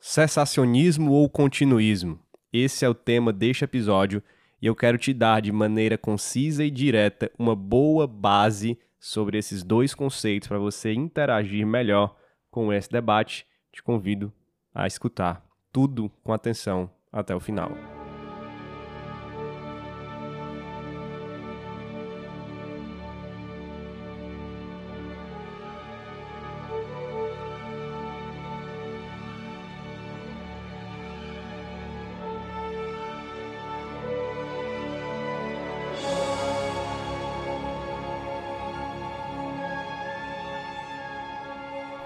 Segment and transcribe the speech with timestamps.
[0.00, 2.18] Cessacionismo ou continuismo?
[2.50, 4.22] Esse é o tema deste episódio
[4.60, 9.62] e eu quero te dar de maneira concisa e direta uma boa base sobre esses
[9.62, 12.16] dois conceitos para você interagir melhor
[12.50, 13.46] com esse debate.
[13.70, 14.32] Te convido
[14.74, 17.99] a escutar tudo com atenção até o final.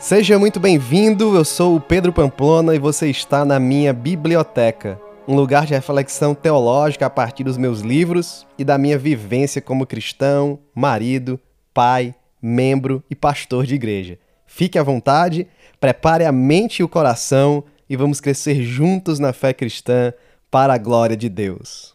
[0.04, 5.34] Seja muito bem-vindo, eu sou o Pedro Pamplona e você está na minha biblioteca, um
[5.34, 10.58] lugar de reflexão teológica a partir dos meus livros e da minha vivência como cristão,
[10.74, 11.40] marido,
[11.72, 14.18] pai, membro e pastor de igreja.
[14.46, 15.46] Fique à vontade,
[15.80, 20.12] prepare a mente e o coração e vamos crescer juntos na fé cristã
[20.50, 21.93] para a glória de Deus.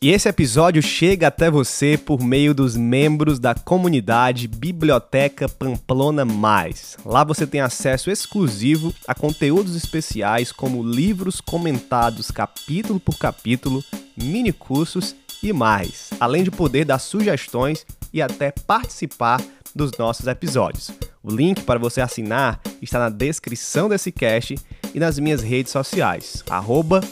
[0.00, 6.96] E esse episódio chega até você por meio dos membros da comunidade Biblioteca Pamplona Mais.
[7.04, 13.82] Lá você tem acesso exclusivo a conteúdos especiais como livros comentados capítulo por capítulo,
[14.16, 19.42] mini cursos e mais, além de poder dar sugestões e até participar
[19.74, 20.92] dos nossos episódios.
[21.24, 24.54] O link para você assinar está na descrição desse cast
[24.94, 26.44] e nas minhas redes sociais,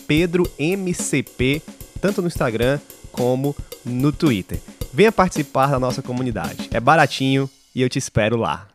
[0.07, 1.63] PedroMCP
[2.07, 2.79] tanto no Instagram
[3.11, 3.53] como
[3.85, 4.61] no Twitter.
[4.95, 6.69] Venha participar da nossa comunidade.
[6.73, 8.69] É baratinho e eu te espero lá.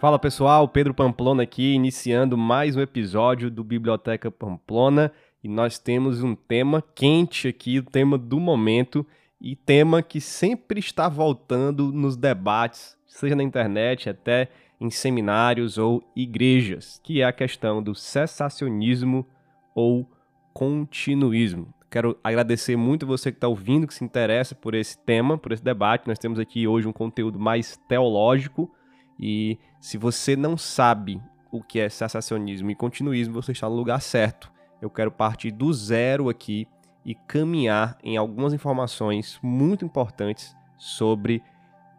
[0.00, 6.20] Fala pessoal, Pedro Pamplona aqui, iniciando mais um episódio do Biblioteca Pamplona e nós temos
[6.20, 9.06] um tema quente aqui, o tema do momento
[9.40, 14.48] e tema que sempre está voltando nos debates, seja na internet, até
[14.80, 19.26] em seminários ou igrejas, que é a questão do cessacionismo
[19.74, 20.08] ou
[20.52, 21.74] continuismo.
[21.90, 25.62] Quero agradecer muito você que está ouvindo, que se interessa por esse tema, por esse
[25.62, 26.08] debate.
[26.08, 28.70] Nós temos aqui hoje um conteúdo mais teológico
[29.18, 31.20] e se você não sabe
[31.50, 34.52] o que é cessacionismo e continuismo, você está no lugar certo.
[34.82, 36.66] Eu quero partir do zero aqui
[37.04, 41.42] e caminhar em algumas informações muito importantes sobre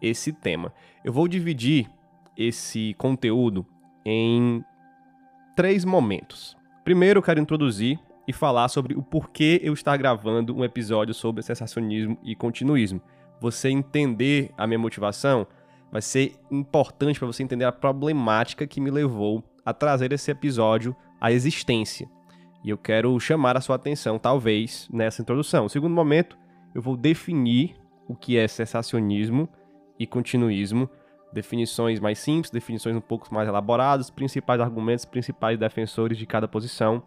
[0.01, 0.73] esse tema.
[1.03, 1.89] Eu vou dividir
[2.37, 3.65] esse conteúdo
[4.05, 4.63] em
[5.55, 6.55] três momentos.
[6.83, 11.41] Primeiro, eu quero introduzir e falar sobre o porquê eu estar gravando um episódio sobre
[11.41, 13.01] sensacionismo e continuismo.
[13.41, 15.47] Você entender a minha motivação
[15.91, 20.95] vai ser importante para você entender a problemática que me levou a trazer esse episódio
[21.19, 22.09] à existência.
[22.63, 25.69] E eu quero chamar a sua atenção, talvez, nessa introdução.
[25.69, 26.37] Segundo momento,
[26.75, 27.75] eu vou definir
[28.07, 29.47] o que é sensacionismo
[29.97, 30.89] e continuismo
[31.31, 37.03] definições mais simples, definições um pouco mais elaboradas, principais argumentos, principais defensores de cada posição.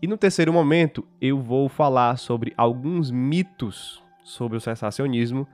[0.00, 5.46] E no terceiro momento, eu vou falar sobre alguns mitos sobre o sensacionismo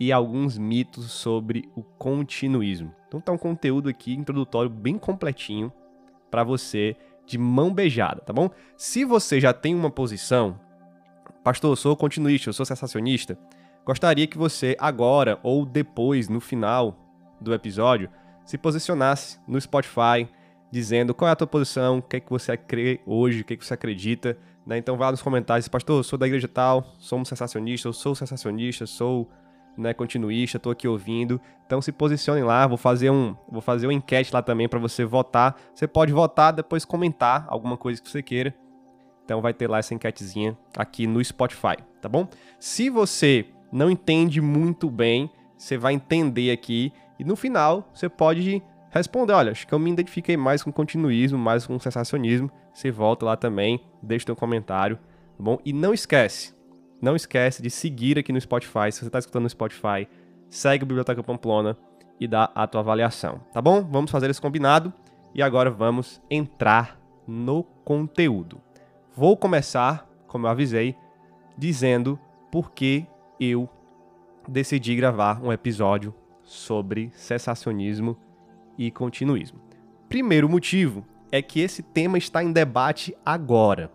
[0.00, 2.92] e alguns mitos sobre o continuismo.
[3.06, 5.72] Então tá um conteúdo aqui introdutório bem completinho
[6.30, 6.96] para você
[7.26, 8.50] de mão beijada, tá bom?
[8.76, 10.58] Se você já tem uma posição,
[11.44, 13.38] pastor, eu sou continuista, eu sou sensacionista,
[13.84, 17.01] gostaria que você agora ou depois, no final
[17.42, 18.08] do episódio
[18.44, 20.28] se posicionasse no Spotify,
[20.70, 23.54] dizendo qual é a tua posição, o que é que você crê hoje, o que
[23.54, 24.36] é que você acredita.
[24.66, 24.78] Né?
[24.78, 28.86] Então vá nos comentários, pastor, sou da igreja tal, sou um sensacionista, eu sou sensacionista,
[28.86, 29.28] sou
[29.76, 31.40] né, continuista, estou aqui ouvindo.
[31.66, 35.04] Então se posicionem lá, vou fazer um, vou fazer uma enquete lá também para você
[35.04, 35.56] votar.
[35.74, 38.54] Você pode votar, depois comentar alguma coisa que você queira.
[39.24, 42.26] Então vai ter lá essa enquetezinha aqui no Spotify, tá bom?
[42.58, 46.92] Se você não entende muito bem, você vai entender aqui
[47.22, 48.60] e no final, você pode
[48.90, 52.50] responder, olha, acho que eu me identifiquei mais com continuismo, mais com sensacionismo.
[52.74, 55.56] Você volta lá também, deixa teu comentário, tá bom?
[55.64, 56.52] E não esquece,
[57.00, 58.90] não esquece de seguir aqui no Spotify.
[58.90, 60.08] Se você está escutando no Spotify,
[60.50, 61.78] segue a Biblioteca Pamplona
[62.18, 63.84] e dá a tua avaliação, tá bom?
[63.84, 64.92] Vamos fazer esse combinado
[65.32, 68.60] e agora vamos entrar no conteúdo.
[69.14, 70.96] Vou começar, como eu avisei,
[71.56, 72.18] dizendo
[72.50, 73.06] por que
[73.38, 73.68] eu
[74.48, 76.12] decidi gravar um episódio
[76.52, 78.16] sobre cessacionismo
[78.76, 79.58] e continuismo.
[80.08, 83.90] Primeiro motivo é que esse tema está em debate agora.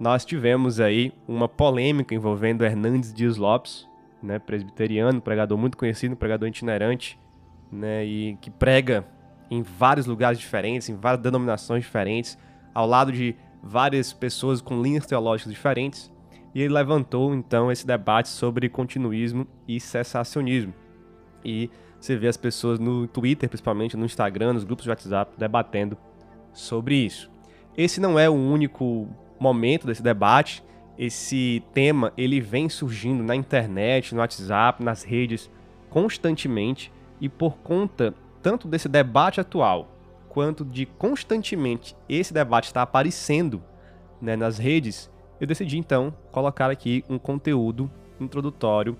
[0.00, 3.86] Nós tivemos aí uma polêmica envolvendo Hernandes Dias Lopes,
[4.22, 7.18] né, presbiteriano, pregador muito conhecido, pregador itinerante,
[7.70, 9.06] né, e que prega
[9.50, 12.38] em vários lugares diferentes, em várias denominações diferentes,
[12.74, 16.10] ao lado de várias pessoas com linhas teológicas diferentes.
[16.54, 20.72] e ele levantou então esse debate sobre continuismo e cessacionismo.
[21.46, 21.70] E
[22.00, 25.96] você vê as pessoas no Twitter, principalmente no Instagram, nos grupos de WhatsApp, debatendo
[26.52, 27.30] sobre isso.
[27.76, 29.08] Esse não é o único
[29.38, 30.62] momento desse debate.
[30.98, 35.48] Esse tema ele vem surgindo na internet, no WhatsApp, nas redes
[35.88, 38.12] constantemente e por conta
[38.42, 39.96] tanto desse debate atual
[40.28, 43.62] quanto de constantemente esse debate estar aparecendo
[44.20, 45.10] né, nas redes,
[45.40, 47.90] eu decidi então colocar aqui um conteúdo
[48.20, 48.96] introdutório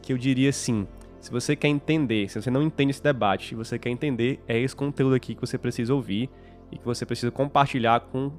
[0.00, 0.86] que eu diria assim:
[1.20, 4.58] se você quer entender, se você não entende esse debate, se você quer entender, é
[4.58, 6.30] esse conteúdo aqui que você precisa ouvir
[6.70, 8.30] e que você precisa compartilhar com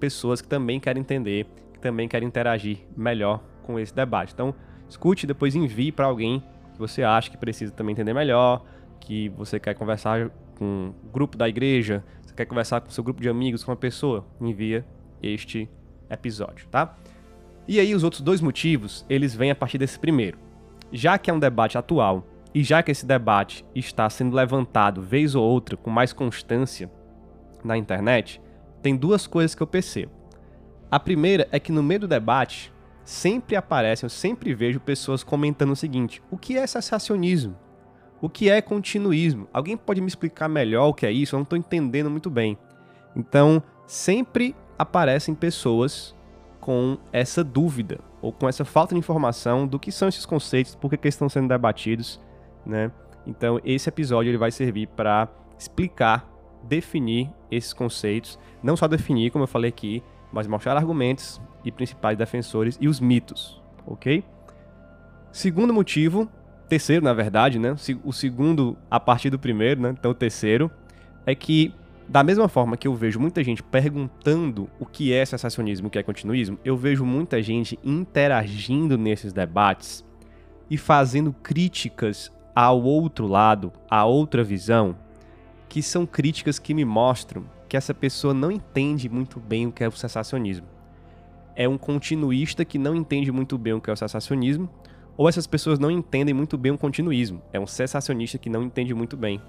[0.00, 4.32] pessoas que também querem entender, que também querem interagir melhor com esse debate.
[4.34, 4.54] Então,
[4.88, 6.42] escute depois envie para alguém
[6.72, 8.64] que você acha que precisa também entender melhor,
[9.00, 13.20] que você quer conversar com o grupo da igreja, você quer conversar com seu grupo
[13.20, 14.84] de amigos, com uma pessoa, envia
[15.22, 15.68] este
[16.10, 16.96] episódio, tá?
[17.66, 20.43] E aí os outros dois motivos, eles vêm a partir desse primeiro.
[20.96, 22.24] Já que é um debate atual
[22.54, 26.88] e já que esse debate está sendo levantado vez ou outra com mais constância
[27.64, 28.40] na internet,
[28.80, 30.12] tem duas coisas que eu percebo.
[30.88, 32.72] A primeira é que no meio do debate
[33.04, 37.58] sempre aparecem, eu sempre vejo pessoas comentando o seguinte: o que é cessacionismo?
[38.20, 39.48] O que é continuismo?
[39.52, 41.34] Alguém pode me explicar melhor o que é isso?
[41.34, 42.56] Eu não estou entendendo muito bem.
[43.16, 46.14] Então, sempre aparecem pessoas
[46.60, 50.90] com essa dúvida ou com essa falta de informação do que são esses conceitos, por
[50.90, 52.18] que estão sendo debatidos,
[52.64, 52.90] né?
[53.26, 55.28] Então, esse episódio ele vai servir para
[55.58, 56.26] explicar,
[56.62, 62.16] definir esses conceitos, não só definir, como eu falei aqui, mas mostrar argumentos e principais
[62.16, 64.24] defensores e os mitos, ok?
[65.30, 66.26] Segundo motivo
[66.66, 67.76] terceiro, na verdade, né?
[68.02, 69.90] O segundo a partir do primeiro, né?
[69.90, 70.70] Então o terceiro
[71.26, 71.74] é que
[72.08, 75.98] da mesma forma que eu vejo muita gente perguntando o que é sensacionismo, o que
[75.98, 80.04] é continuismo, eu vejo muita gente interagindo nesses debates
[80.68, 84.96] e fazendo críticas ao outro lado, à outra visão,
[85.68, 89.82] que são críticas que me mostram que essa pessoa não entende muito bem o que
[89.82, 90.66] é o sensacionismo.
[91.56, 94.68] É um continuista que não entende muito bem o que é o sensacionismo,
[95.16, 97.42] ou essas pessoas não entendem muito bem o continuismo.
[97.52, 99.40] É um cessacionista que não entende muito bem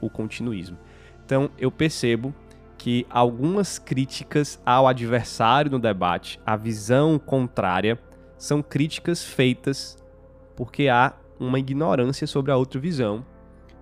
[0.00, 0.76] o continuismo.
[1.24, 2.34] Então eu percebo
[2.78, 7.98] que algumas críticas ao adversário no debate, a visão contrária,
[8.36, 9.96] são críticas feitas
[10.56, 13.24] porque há uma ignorância sobre a outra visão,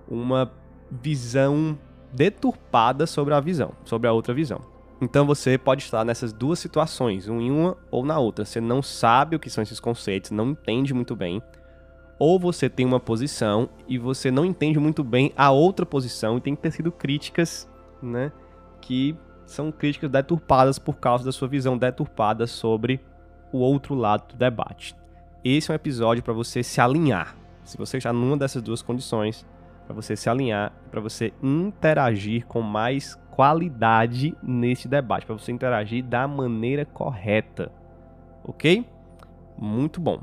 [0.08, 0.52] uma
[0.90, 1.78] visão
[2.12, 4.60] deturpada sobre a visão, sobre a outra visão.
[5.00, 8.44] Então você pode estar nessas duas situações, um em uma ou na outra.
[8.44, 11.42] Você não sabe o que são esses conceitos, não entende muito bem.
[12.20, 16.40] Ou você tem uma posição e você não entende muito bem a outra posição e
[16.42, 17.66] tem que ter sido críticas,
[18.02, 18.30] né,
[18.78, 23.00] que são críticas deturpadas por causa da sua visão deturpada sobre
[23.50, 24.94] o outro lado do debate.
[25.42, 27.34] Esse é um episódio para você se alinhar.
[27.64, 29.46] Se você está numa dessas duas condições,
[29.86, 36.04] para você se alinhar, para você interagir com mais qualidade nesse debate, para você interagir
[36.04, 37.72] da maneira correta.
[38.44, 38.86] Ok?
[39.58, 40.20] Muito bom.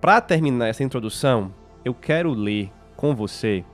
[0.00, 1.52] Para terminar essa introdução,
[1.84, 3.64] eu quero ler com você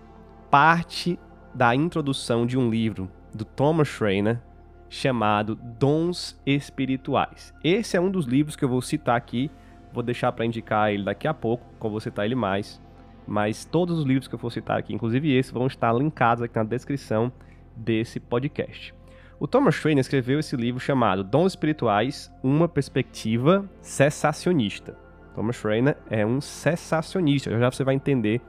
[0.50, 1.18] parte
[1.54, 4.40] da introdução de um livro do Thomas Schreiner
[4.88, 7.52] chamado Dons Espirituais.
[7.62, 9.50] Esse é um dos livros que eu vou citar aqui,
[9.92, 12.80] vou deixar para indicar ele daqui a pouco, como vou citar ele mais.
[13.26, 16.56] Mas todos os livros que eu for citar aqui, inclusive esse, vão estar linkados aqui
[16.56, 17.30] na descrição
[17.76, 18.94] desse podcast.
[19.38, 25.03] O Thomas Schreiner escreveu esse livro chamado Dons Espirituais, uma perspectiva cessacionista.
[25.34, 28.40] Thomas Schreiner é um cessacionista, já, você vai entender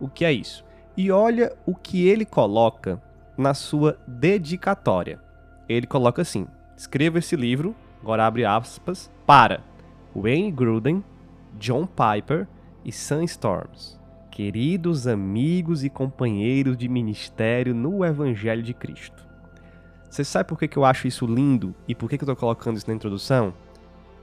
[0.00, 0.64] o que é isso.
[0.96, 3.02] E olha o que ele coloca
[3.36, 5.20] na sua dedicatória.
[5.68, 6.46] Ele coloca assim:
[6.76, 9.60] escreva esse livro, agora abre aspas, para
[10.14, 11.04] Wayne Gruden,
[11.58, 12.48] John Piper
[12.84, 13.96] e Sun Storms
[14.36, 19.26] queridos amigos e companheiros de ministério no Evangelho de Cristo.
[20.10, 22.76] Você sabe por que, eu acho isso lindo e por que, que eu estou colocando
[22.76, 23.54] isso na introdução?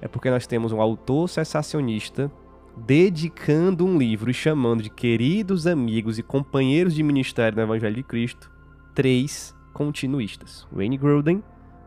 [0.04, 2.30] É porque nós temos um autor sensacionista
[2.76, 8.04] dedicando um livro e chamando de queridos amigos e companheiros de ministério no Evangelho de
[8.04, 8.52] Cristo
[8.94, 11.42] três continuistas: Wayne Gruden,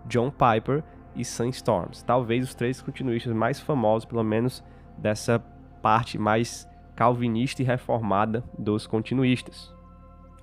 [0.07, 0.83] John Piper
[1.15, 2.03] e Sam Storms.
[2.05, 4.65] Talvez os três continuistas mais famosos, pelo menos
[4.97, 5.39] dessa
[5.83, 9.75] parte mais calvinista e reformada dos continuistas.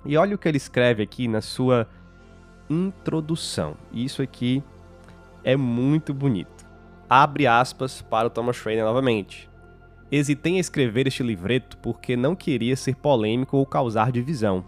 [0.06, 1.88] E olha o que ele escreve aqui na sua
[2.70, 3.74] introdução.
[3.92, 4.62] Isso aqui
[5.42, 6.53] é muito bonito.
[7.08, 9.50] Abre aspas para o Thomas Schreiner novamente.
[10.10, 14.64] Hesitei em escrever este livreto porque não queria ser polêmico ou causar divisão.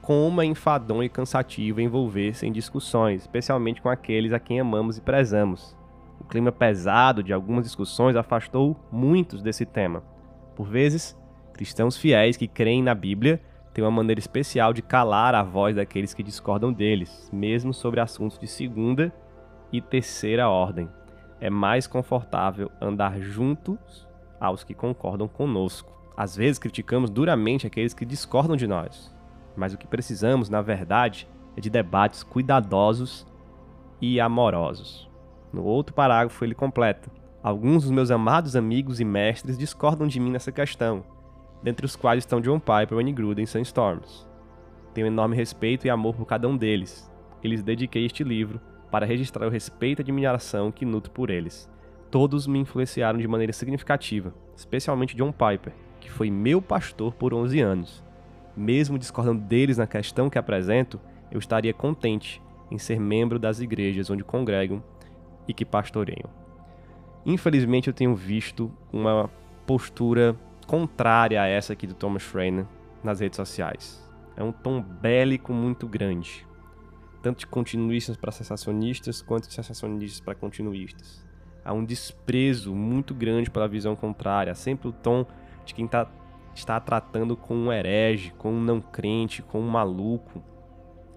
[0.00, 5.00] Como é enfadonho e cansativo envolver-se em discussões, especialmente com aqueles a quem amamos e
[5.00, 5.76] prezamos.
[6.20, 10.02] O clima pesado de algumas discussões afastou muitos desse tema.
[10.54, 11.18] Por vezes,
[11.52, 13.40] cristãos fiéis que creem na Bíblia
[13.72, 18.38] têm uma maneira especial de calar a voz daqueles que discordam deles, mesmo sobre assuntos
[18.38, 19.12] de segunda
[19.72, 20.88] e terceira ordem.
[21.40, 24.06] É mais confortável andar juntos
[24.40, 25.92] aos que concordam conosco.
[26.16, 29.14] Às vezes criticamos duramente aqueles que discordam de nós,
[29.56, 33.26] mas o que precisamos, na verdade, é de debates cuidadosos
[34.00, 35.10] e amorosos.
[35.52, 37.10] No outro parágrafo ele completa:
[37.42, 41.04] Alguns dos meus amados amigos e mestres discordam de mim nessa questão,
[41.62, 44.26] dentre os quais estão John Piper, Wayne Gruden e Sam Storms.
[44.92, 47.10] Tenho enorme respeito e amor por cada um deles.
[47.42, 48.60] E lhes dediquei este livro
[48.94, 51.68] para registrar o respeito e admiração que nutro por eles.
[52.12, 57.58] Todos me influenciaram de maneira significativa, especialmente John Piper, que foi meu pastor por 11
[57.58, 58.04] anos.
[58.56, 64.10] Mesmo discordando deles na questão que apresento, eu estaria contente em ser membro das igrejas
[64.10, 64.80] onde congregam
[65.48, 66.30] e que pastoreiam.
[67.26, 69.28] Infelizmente, eu tenho visto uma
[69.66, 70.36] postura
[70.68, 72.64] contrária a essa aqui do Thomas Schreiner
[73.02, 74.08] nas redes sociais.
[74.36, 76.46] É um tom bélico muito grande,
[77.24, 81.24] tanto de continuistas para sensacionistas quanto de sensacionistas para continuistas.
[81.64, 85.24] Há um desprezo muito grande pela visão contrária, há sempre o tom
[85.64, 86.06] de quem tá,
[86.54, 90.44] está tratando com um herege, com um não crente, com um maluco.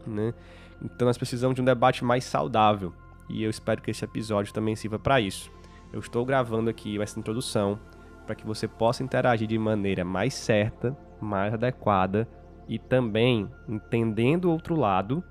[0.06, 0.34] Né?
[0.82, 2.94] Então nós precisamos de um debate mais saudável
[3.30, 5.52] e eu espero que esse episódio também sirva para isso.
[5.92, 7.78] Eu estou gravando aqui essa introdução
[8.26, 12.26] para que você possa interagir de maneira mais certa, mais adequada
[12.66, 15.22] e também entendendo o outro lado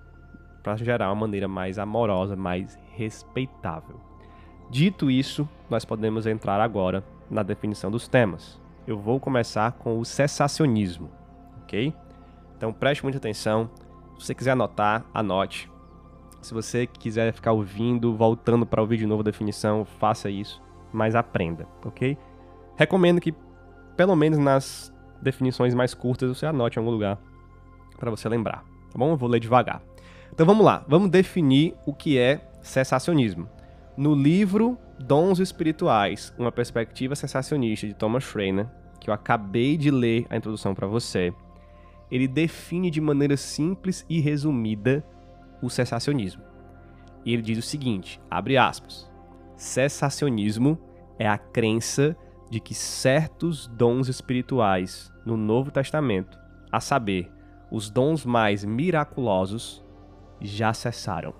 [0.66, 4.00] para gerar uma maneira mais amorosa, mais respeitável.
[4.68, 8.61] Dito isso, nós podemos entrar agora na definição dos temas.
[8.85, 11.08] Eu vou começar com o cessacionismo,
[11.62, 11.94] ok?
[12.56, 13.70] Então preste muita atenção.
[14.18, 15.70] Se você quiser anotar, anote.
[16.42, 20.61] Se você quiser ficar ouvindo, voltando para ouvir de novo a definição, faça isso,
[20.92, 22.18] mas aprenda, ok?
[22.76, 23.32] Recomendo que,
[23.96, 24.92] pelo menos nas
[25.23, 27.20] definições mais curtas, você anote em algum lugar
[28.00, 29.12] para você lembrar, tá bom?
[29.12, 29.80] Eu vou ler devagar.
[30.33, 33.49] Então vamos lá, vamos definir o que é cessacionismo.
[33.97, 38.66] No livro Dons Espirituais, uma perspectiva sensacionista de Thomas Schreiner,
[39.00, 41.33] que eu acabei de ler a introdução para você,
[42.11, 45.04] ele define de maneira simples e resumida
[45.62, 46.42] o cessacionismo.
[47.25, 49.11] E ele diz o seguinte, abre aspas,
[49.56, 50.78] cessacionismo
[51.18, 52.16] é a crença
[52.50, 56.38] de que certos dons espirituais no Novo Testamento,
[56.71, 57.30] a saber,
[57.71, 59.85] os dons mais miraculosos,
[60.40, 61.35] já cessaram.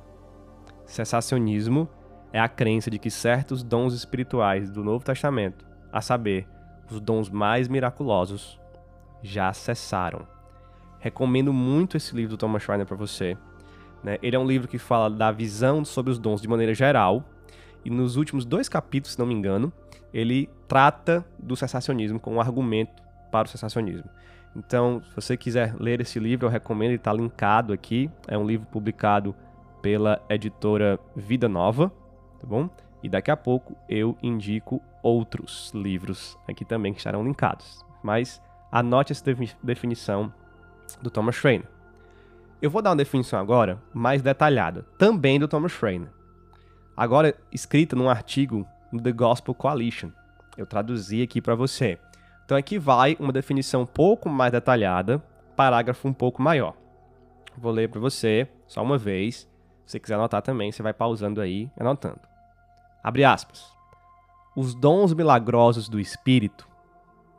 [0.85, 1.89] Cessacionismo
[2.33, 6.47] é a crença de que certos dons espirituais do Novo Testamento, a saber,
[6.91, 8.61] os dons mais miraculosos,
[9.23, 10.27] já cessaram.
[11.01, 13.37] Recomendo muito esse livro do Thomas Schreiner para você.
[14.03, 14.19] Né?
[14.23, 17.25] Ele é um livro que fala da visão sobre os dons de maneira geral,
[17.85, 19.73] e nos últimos dois capítulos, se não me engano,
[20.13, 24.09] ele trata do sensacionismo como um argumento para o sensacionismo.
[24.57, 28.11] Então, se você quiser ler esse livro, eu recomendo, ele está linkado aqui.
[28.27, 29.35] É um livro publicado
[29.83, 31.91] pela editora Vida Nova,
[32.41, 32.71] tá bom?
[33.03, 37.85] E daqui a pouco eu indico outros livros aqui também que estarão linkados.
[38.03, 38.41] Mas
[38.73, 39.23] anote essa
[39.63, 40.33] definição
[41.03, 41.69] do Thomas Schreiner.
[42.61, 46.09] Eu vou dar uma definição agora mais detalhada, também do Thomas Schreiner.
[46.97, 50.11] Agora escrita num artigo no The Gospel Coalition.
[50.57, 51.99] Eu traduzi aqui para você.
[52.47, 55.19] Então aqui vai uma definição um pouco mais detalhada,
[55.55, 56.75] parágrafo um pouco maior.
[57.59, 59.49] Vou ler para você só uma vez.
[59.85, 62.21] Se você quiser anotar também, você vai pausando aí, anotando.
[63.03, 63.71] Abre aspas.
[64.57, 66.67] Os dons milagrosos do Espírito,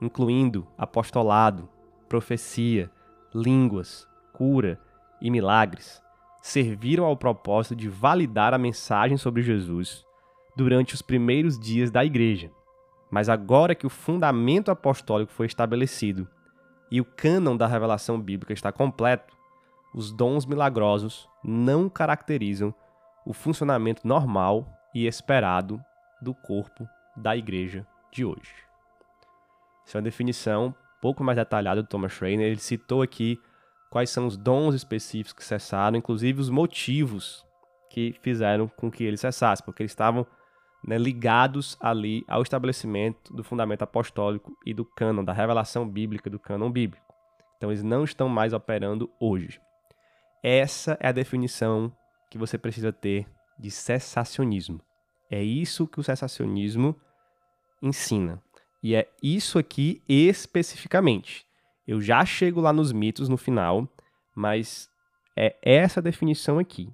[0.02, 1.68] incluindo apostolado,
[2.08, 2.92] profecia,
[3.34, 4.80] línguas, cura,
[5.22, 6.02] e milagres
[6.42, 10.06] serviram ao propósito de validar a mensagem sobre Jesus
[10.56, 12.52] durante os primeiros dias da igreja.
[13.10, 16.28] Mas agora que o fundamento apostólico foi estabelecido
[16.92, 19.36] e o cânon da revelação bíblica está completo,
[19.94, 22.74] os dons milagrosos não caracterizam
[23.26, 25.82] o funcionamento normal e esperado
[26.22, 28.54] do corpo da igreja de hoje.
[29.86, 32.48] Essa é uma definição um pouco mais detalhada do Thomas Schreiner.
[32.48, 33.40] Ele citou aqui
[33.90, 37.46] quais são os dons específicos que cessaram, inclusive os motivos
[37.90, 40.26] que fizeram com que eles cessassem, porque eles estavam
[40.88, 46.40] né, ligados ali ao estabelecimento do fundamento apostólico e do cânon, da revelação bíblica, do
[46.40, 47.06] cânon bíblico.
[47.58, 49.60] Então eles não estão mais operando hoje.
[50.42, 51.92] Essa é a definição
[52.32, 53.28] que você precisa ter
[53.60, 54.80] de cessacionismo.
[55.30, 56.96] É isso que o cessacionismo
[57.82, 58.42] ensina.
[58.82, 61.46] E é isso aqui especificamente.
[61.86, 63.90] Eu já chego lá nos mitos no final,
[64.34, 64.90] mas
[65.36, 66.90] é essa definição aqui.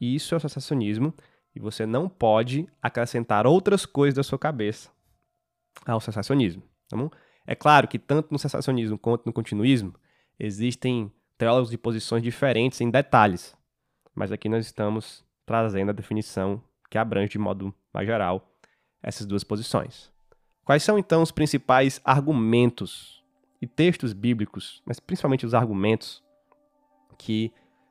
[0.00, 1.12] Isso é o sensacionismo.
[1.56, 4.90] E você não pode acrescentar outras coisas da sua cabeça
[5.86, 6.62] ao sensacionismo.
[6.86, 7.10] Tá bom?
[7.46, 9.94] É claro que tanto no sensacionismo quanto no continuismo
[10.38, 13.56] existem teólogos de posições diferentes em detalhes,
[14.14, 18.46] mas aqui nós estamos trazendo a definição que abrange de modo mais geral
[19.02, 20.12] essas duas posições.
[20.62, 23.24] Quais são então os principais argumentos
[23.62, 26.22] e textos bíblicos, mas principalmente os argumentos
[27.16, 27.50] que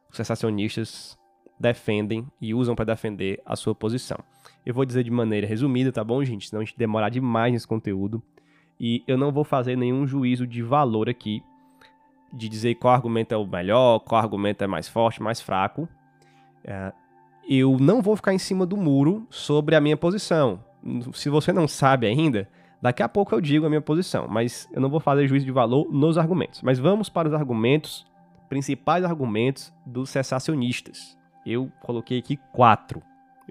[0.10, 1.17] os sensacionistas
[1.59, 4.17] defendem e usam para defender a sua posição?
[4.65, 6.50] Eu vou dizer de maneira resumida, tá bom, gente?
[6.50, 8.21] Senão a gente demorar demais nesse conteúdo.
[8.79, 11.43] E eu não vou fazer nenhum juízo de valor aqui,
[12.33, 15.88] de dizer qual argumento é o melhor, qual argumento é mais forte, mais fraco.
[16.63, 16.91] É,
[17.47, 20.59] eu não vou ficar em cima do muro sobre a minha posição.
[21.13, 22.50] Se você não sabe ainda,
[22.81, 25.51] daqui a pouco eu digo a minha posição, mas eu não vou fazer juízo de
[25.51, 26.62] valor nos argumentos.
[26.62, 28.05] Mas vamos para os argumentos,
[28.50, 31.17] principais argumentos dos cessacionistas.
[31.45, 33.01] Eu coloquei aqui quatro,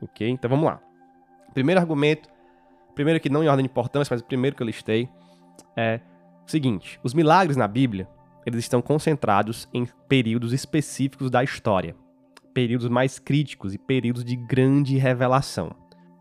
[0.02, 0.28] ok?
[0.28, 0.80] Então vamos lá.
[1.52, 2.28] Primeiro argumento,
[2.94, 5.08] primeiro que não em ordem de importância, mas o primeiro que eu listei
[5.76, 6.00] é
[6.46, 8.08] o seguinte: os milagres na Bíblia
[8.46, 11.96] eles estão concentrados em períodos específicos da história,
[12.52, 15.74] períodos mais críticos e períodos de grande revelação.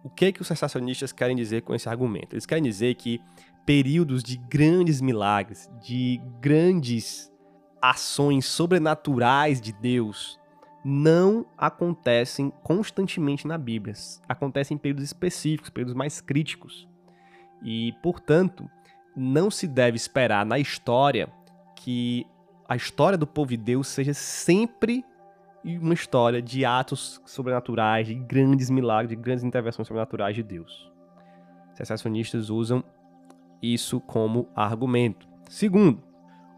[0.04, 2.34] O que que os sensacionistas querem dizer com esse argumento?
[2.34, 3.20] Eles querem dizer que
[3.66, 7.32] períodos de grandes milagres, de grandes
[7.82, 10.40] ações sobrenaturais de Deus
[10.84, 13.96] não acontecem constantemente na Bíblia.
[14.28, 16.88] Acontecem em períodos específicos, períodos mais críticos.
[17.64, 18.70] E, portanto,
[19.16, 21.30] não se deve esperar na história
[21.76, 22.28] que
[22.68, 25.06] a história do povo de Deus seja sempre
[25.64, 30.92] uma história de atos sobrenaturais, de grandes milagres, de grandes intervenções sobrenaturais de Deus.
[31.74, 32.84] Secessionistas usam
[33.62, 35.28] isso como argumento.
[35.50, 36.04] Segundo,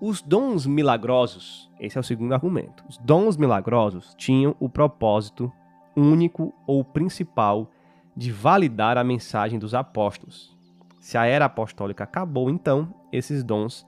[0.02, 2.84] os dons milagrosos, esse é o segundo argumento.
[2.88, 5.52] Os dons milagrosos tinham o propósito
[5.96, 7.72] único ou principal
[8.16, 10.56] de validar a mensagem dos apóstolos.
[11.00, 13.88] Se a era apostólica acabou, então esses dons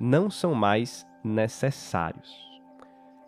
[0.00, 2.44] não são mais necessários.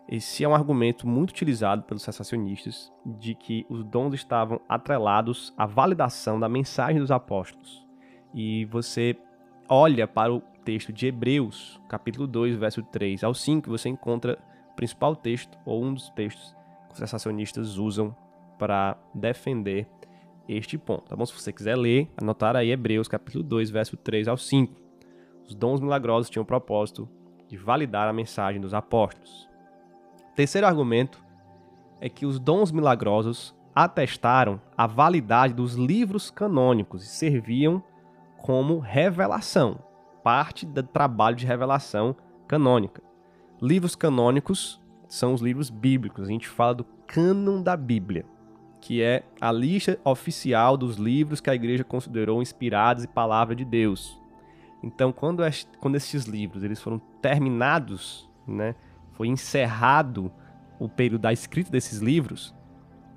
[0.09, 5.65] Esse é um argumento muito utilizado pelos sensacionistas de que os dons estavam atrelados à
[5.65, 7.85] validação da mensagem dos apóstolos.
[8.33, 9.17] E você
[9.69, 14.37] olha para o texto de Hebreus, capítulo 2, verso 3 ao 5, você encontra
[14.71, 16.55] o principal texto ou um dos textos
[16.87, 18.15] que os sensacionistas usam
[18.57, 19.87] para defender
[20.47, 21.03] este ponto.
[21.09, 21.25] Tá bom?
[21.25, 24.73] Se você quiser ler, anotar aí Hebreus, capítulo 2, verso 3 ao 5.
[25.47, 27.07] Os dons milagrosos tinham o propósito
[27.47, 29.47] de validar a mensagem dos apóstolos.
[30.35, 31.23] Terceiro argumento
[31.99, 37.83] é que os dons milagrosos atestaram a validade dos livros canônicos e serviam
[38.37, 39.79] como revelação,
[40.23, 42.15] parte do trabalho de revelação
[42.47, 43.01] canônica.
[43.61, 46.27] Livros canônicos são os livros bíblicos.
[46.27, 48.25] A gente fala do cânon da Bíblia,
[48.79, 53.65] que é a lista oficial dos livros que a igreja considerou inspirados e palavra de
[53.65, 54.19] Deus.
[54.83, 55.41] Então, quando,
[55.79, 58.75] quando esses livros eles foram terminados, né,
[59.13, 60.31] foi encerrado
[60.79, 62.53] o período da escrita desses livros,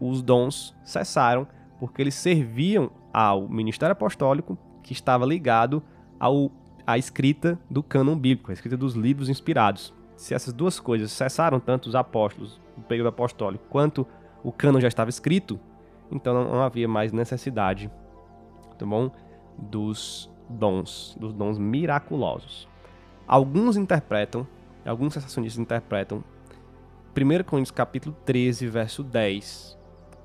[0.01, 1.47] os dons cessaram,
[1.79, 5.83] porque eles serviam ao ministério apostólico que estava ligado
[6.19, 6.51] ao,
[6.87, 9.93] à escrita do cânon bíblico, a escrita dos livros inspirados.
[10.17, 14.07] Se essas duas coisas cessaram, tanto os apóstolos, o período apostólico, quanto
[14.43, 15.59] o cânon já estava escrito,
[16.11, 17.91] então não, não havia mais necessidade,
[18.79, 19.11] tá bom?
[19.57, 22.69] Dos dons, dos dons miraculosos.
[23.27, 24.47] Alguns interpretam,
[24.85, 26.25] alguns sensacionistas interpretam
[27.17, 29.79] 1 Coríntios capítulo 13, verso 10,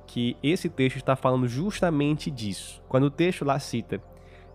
[0.08, 2.82] que esse texto está falando justamente disso.
[2.88, 4.02] Quando o texto lá cita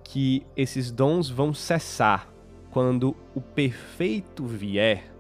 [0.04, 2.28] que esses dons vão cessar
[2.70, 5.12] quando o perfeito vier,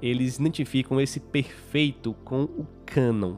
[0.00, 3.36] eles identificam esse perfeito com o cânon,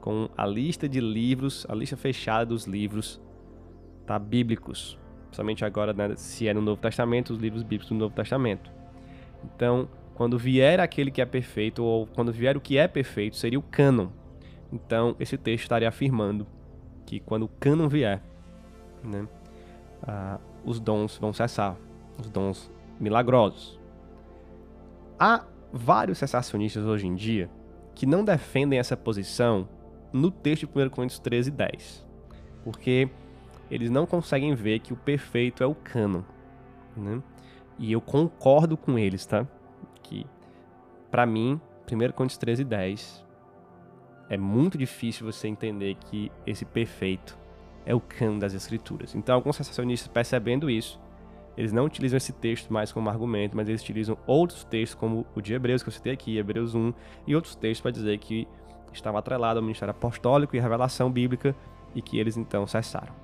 [0.00, 3.20] com a lista de livros, a lista fechada dos livros
[4.06, 4.98] tá, bíblicos
[5.34, 8.70] principalmente agora, né, se é no Novo Testamento, os livros bíblicos do Novo Testamento.
[9.44, 13.58] Então, quando vier aquele que é perfeito, ou quando vier o que é perfeito, seria
[13.58, 14.08] o cânon.
[14.72, 16.46] Então, esse texto estaria afirmando
[17.04, 18.22] que quando o cânon vier,
[19.02, 19.26] né,
[20.06, 21.76] ah, os dons vão cessar,
[22.18, 23.80] os dons milagrosos.
[25.18, 27.50] Há vários cessacionistas hoje em dia
[27.94, 29.68] que não defendem essa posição
[30.12, 32.06] no texto de 1 Coríntios 13, 10.
[32.62, 33.08] Porque
[33.70, 36.22] eles não conseguem ver que o perfeito é o canon,
[36.96, 37.22] né?
[37.78, 39.46] E eu concordo com eles, tá?
[40.02, 40.26] Que
[41.10, 43.24] para mim, 1 Coríntios 13 e 10
[44.28, 47.38] é muito difícil você entender que esse perfeito
[47.86, 49.14] é o canon das escrituras.
[49.14, 51.00] Então, alguns sensacionistas percebendo isso,
[51.56, 55.40] eles não utilizam esse texto mais como argumento, mas eles utilizam outros textos como o
[55.40, 56.92] de Hebreus que eu citei aqui, Hebreus 1,
[57.26, 58.48] e outros textos para dizer que
[58.92, 61.54] estava atrelado ao ministério apostólico e revelação bíblica
[61.94, 63.14] e que eles então cessaram.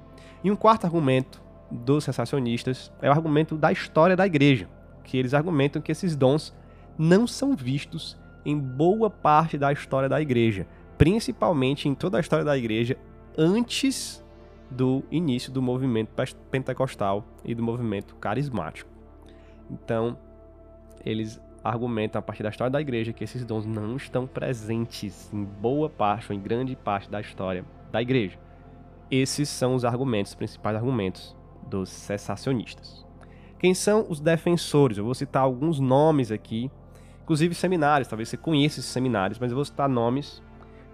[0.42, 4.68] E um quarto argumento dos sensacionistas é o argumento da história da igreja,
[5.05, 6.55] que eles argumentam que esses dons
[6.99, 12.44] não são vistos em boa parte da história da igreja, principalmente em toda a história
[12.44, 12.96] da igreja
[13.37, 14.25] antes
[14.70, 16.11] do início do movimento
[16.50, 18.88] pentecostal e do movimento carismático.
[19.70, 20.16] Então,
[21.04, 25.44] eles argumentam a partir da história da igreja que esses dons não estão presentes em
[25.44, 28.38] boa parte ou em grande parte da história da igreja.
[29.11, 33.04] Esses são os argumentos, os principais argumentos dos cessacionistas.
[33.59, 34.96] Quem são os defensores?
[34.96, 36.70] Eu vou citar alguns nomes aqui,
[37.22, 40.42] inclusive seminários, talvez você conheça esses seminários, mas eu vou citar nomes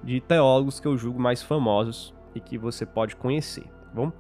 [0.03, 4.13] de teólogos que eu julgo mais famosos e que você pode conhecer, tá bom?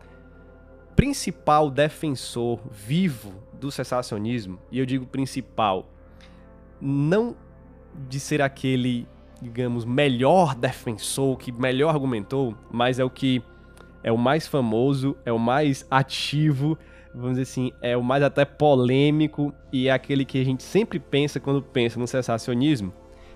[0.97, 5.91] Principal defensor vivo do cessacionismo, e eu digo principal,
[6.81, 7.37] não
[8.09, 9.07] de ser aquele,
[9.41, 13.43] digamos, melhor defensor, que melhor argumentou, mas é o que
[14.03, 16.79] é o mais famoso, é o mais ativo,
[17.13, 20.99] vamos dizer assim, é o mais até polêmico e é aquele que a gente sempre
[20.99, 22.93] pensa quando pensa no cessacionismo.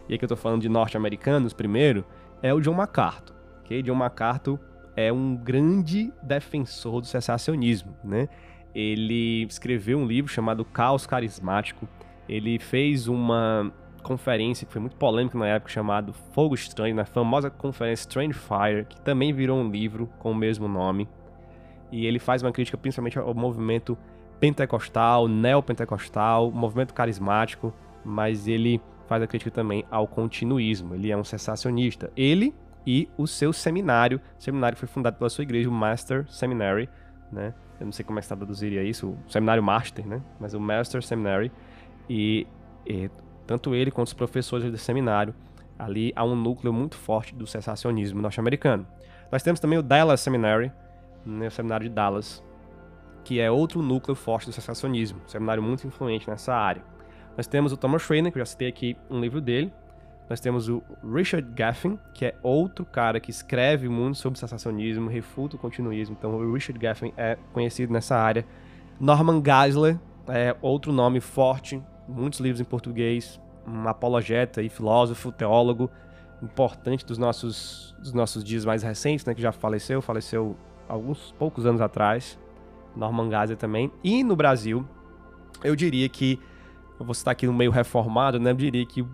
[0.09, 2.05] E aqui eu tô falando de norte-americanos primeiro,
[2.43, 3.37] é o John MacArthur.
[3.65, 3.83] Okay?
[3.83, 4.59] John MacArthur
[5.01, 8.29] é um grande defensor do cessacionismo, né?
[8.75, 11.89] Ele escreveu um livro chamado Caos Carismático.
[12.29, 17.51] Ele fez uma conferência que foi muito polêmica na época, chamado Fogo Estranho, na famosa
[17.51, 21.09] conferência Strange Fire, que também virou um livro com o mesmo nome.
[21.91, 23.99] E ele faz uma crítica principalmente ao movimento
[24.39, 30.95] pentecostal, neopentecostal, movimento carismático, mas ele faz a crítica também ao continuismo.
[30.95, 32.11] Ele é um sensacionista.
[32.17, 32.55] Ele
[32.87, 36.89] e o seu seminário, seminário que foi fundado pela sua igreja, o Master Seminary,
[37.31, 37.55] né?
[37.79, 40.23] Eu não sei como é que se traduziria isso, o seminário Master, né?
[40.39, 41.51] Mas o Master Seminary
[42.09, 42.47] e,
[42.87, 43.11] e
[43.47, 45.35] tanto ele quanto os professores do seminário,
[45.79, 48.87] ali há um núcleo muito forte do sensacionismo norte-americano.
[49.33, 50.73] Nós temos também o Dallas Seminary,
[51.25, 52.45] né, o seminário de Dallas,
[53.25, 56.83] que é outro núcleo forte do sensacionismo, um seminário muito influente nessa área.
[57.37, 59.73] Nós temos o Thomas Schreiner, que eu já citei aqui um livro dele,
[60.31, 60.81] nós temos o
[61.13, 66.15] Richard Gaffin, que é outro cara que escreve muito sobre sensacionismo, refuta o continuismo.
[66.17, 68.47] Então, o Richard Gaffin é conhecido nessa área.
[69.01, 75.91] Norman Geisler é outro nome forte, muitos livros em português, um apologeta e filósofo, teólogo
[76.41, 80.57] importante dos nossos, dos nossos dias mais recentes, né, que já faleceu, faleceu
[80.89, 82.39] alguns poucos anos atrás.
[82.95, 83.91] Norman Geisler também.
[84.03, 84.87] E no Brasil,
[85.65, 86.39] eu diria que
[87.01, 88.51] eu vou citar aqui no meio reformado, né?
[88.51, 89.05] Eu diria que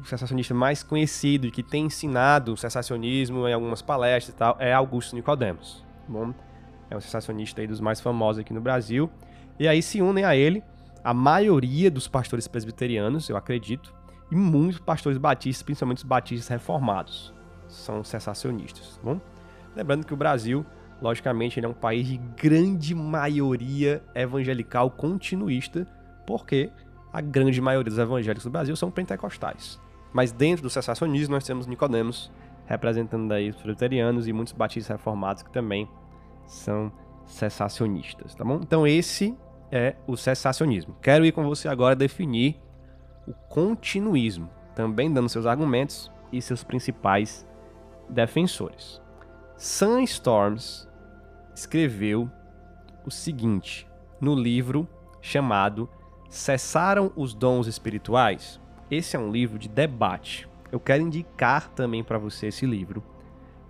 [0.00, 4.56] o sensacionista mais conhecido e que tem ensinado o sensacionismo em algumas palestras e tal
[4.58, 5.84] é Augusto Nicodemos.
[6.06, 6.34] Tá bom,
[6.90, 9.10] é um sensacionista dos mais famosos aqui no Brasil.
[9.58, 10.62] E aí se unem a ele
[11.04, 13.92] a maioria dos pastores presbiterianos, eu acredito,
[14.30, 17.34] e muitos pastores batistas, principalmente os batistas reformados,
[17.68, 18.96] são sensacionistas.
[18.96, 19.20] Tá bom,
[19.74, 20.64] lembrando que o Brasil,
[21.00, 25.86] logicamente, ele é um país de grande maioria evangelical continuista,
[26.26, 26.70] porque
[27.12, 29.80] a grande maioria dos evangélicos do Brasil são pentecostais.
[30.12, 32.30] Mas dentro do cessacionismo nós temos Nicodemos,
[32.66, 35.88] representando aí os presbiterianos e muitos batistas reformados que também
[36.46, 36.92] são
[37.26, 38.60] cessacionistas, tá bom?
[38.62, 39.36] Então esse
[39.70, 40.96] é o cessacionismo.
[41.00, 42.60] Quero ir com você agora definir
[43.26, 47.46] o continuismo, também dando seus argumentos e seus principais
[48.08, 49.00] defensores.
[49.56, 50.88] Sam Storms
[51.54, 52.30] escreveu
[53.04, 53.88] o seguinte
[54.20, 54.88] no livro
[55.20, 55.88] chamado
[56.32, 58.58] Cessaram os dons espirituais?
[58.90, 60.48] Esse é um livro de debate.
[60.72, 63.04] Eu quero indicar também para você esse livro.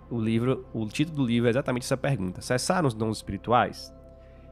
[0.09, 3.93] O livro, o título do livro é exatamente essa pergunta: Cessaram os dons espirituais?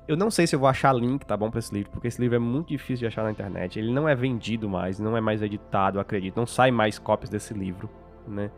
[0.10, 2.20] Eu não sei se eu vou achar link, tá bom, para esse livro, porque esse
[2.20, 3.80] livro é muito difícil de achar na internet.
[3.80, 6.36] Ele não é vendido mais, não é mais editado, acredito.
[6.36, 7.90] Não sai mais cópias desse livro,
[8.28, 8.52] né?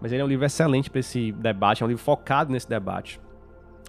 [0.00, 3.20] Mas ele é um livro excelente para esse debate, é um livro focado nesse debate.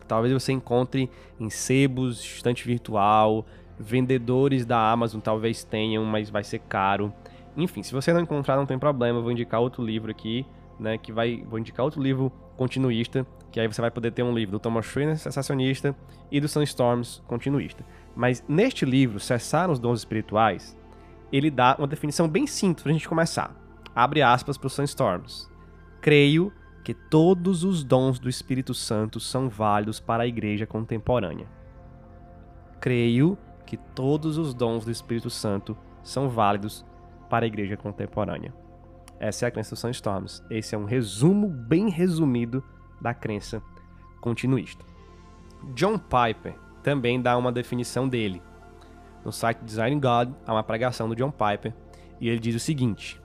[0.08, 1.08] Talvez você encontre
[1.40, 3.46] em sebos, estante virtual,
[3.80, 7.14] vendedores da Amazon talvez tenham, mas vai ser caro.
[7.56, 10.46] Enfim, se você não encontrar, não tem problema, eu vou indicar outro livro aqui,
[10.80, 14.34] né, que vai, vou indicar outro livro continuista, que aí você vai poder ter um
[14.34, 15.96] livro do Thomas Schreiner, sensacionista,
[16.32, 17.86] e do Sunstorms, continuista.
[18.16, 20.78] Mas neste livro, Cessar os Dons Espirituais,
[21.32, 23.56] ele dá uma definição bem simples pra gente começar.
[23.96, 25.48] Abre aspas para o Sunstorms.
[26.02, 26.52] Creio
[26.84, 31.48] que todos os dons do Espírito Santo são válidos para a igreja contemporânea.
[32.80, 33.38] Creio
[33.74, 36.86] que todos os dons do Espírito Santo são válidos
[37.28, 38.54] para a igreja contemporânea.
[39.20, 40.44] Essa é a crença do Sandstorms.
[40.48, 42.64] Esse é um resumo bem resumido
[43.02, 43.64] da crença
[44.22, 44.86] continuista.
[45.74, 48.44] John Piper também dá uma definição dele.
[49.26, 51.74] No site Design God há uma pregação do John Piper
[52.22, 53.20] e ele diz o seguinte: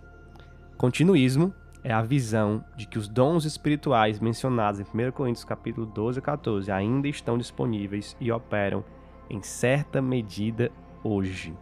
[0.79, 1.53] Continuismo
[1.85, 6.23] é a visão de que os dons espirituais mencionados em 1 Coríntios capítulo 12 e
[6.23, 8.83] 14 ainda estão disponíveis e operam
[9.31, 10.71] em certa medida
[11.03, 11.57] hoje.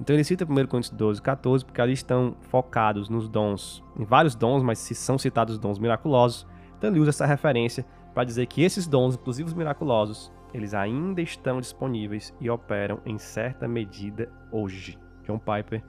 [0.00, 4.04] Então ele cita 1 Coríntios 12 e 14 porque ali estão focados nos dons, em
[4.04, 8.46] vários dons, mas se são citados dons miraculosos, então ele usa essa referência para dizer
[8.46, 14.30] que esses dons, inclusive os miraculosos, eles ainda estão disponíveis e operam em certa medida
[14.52, 14.98] hoje.
[15.24, 15.82] John Piper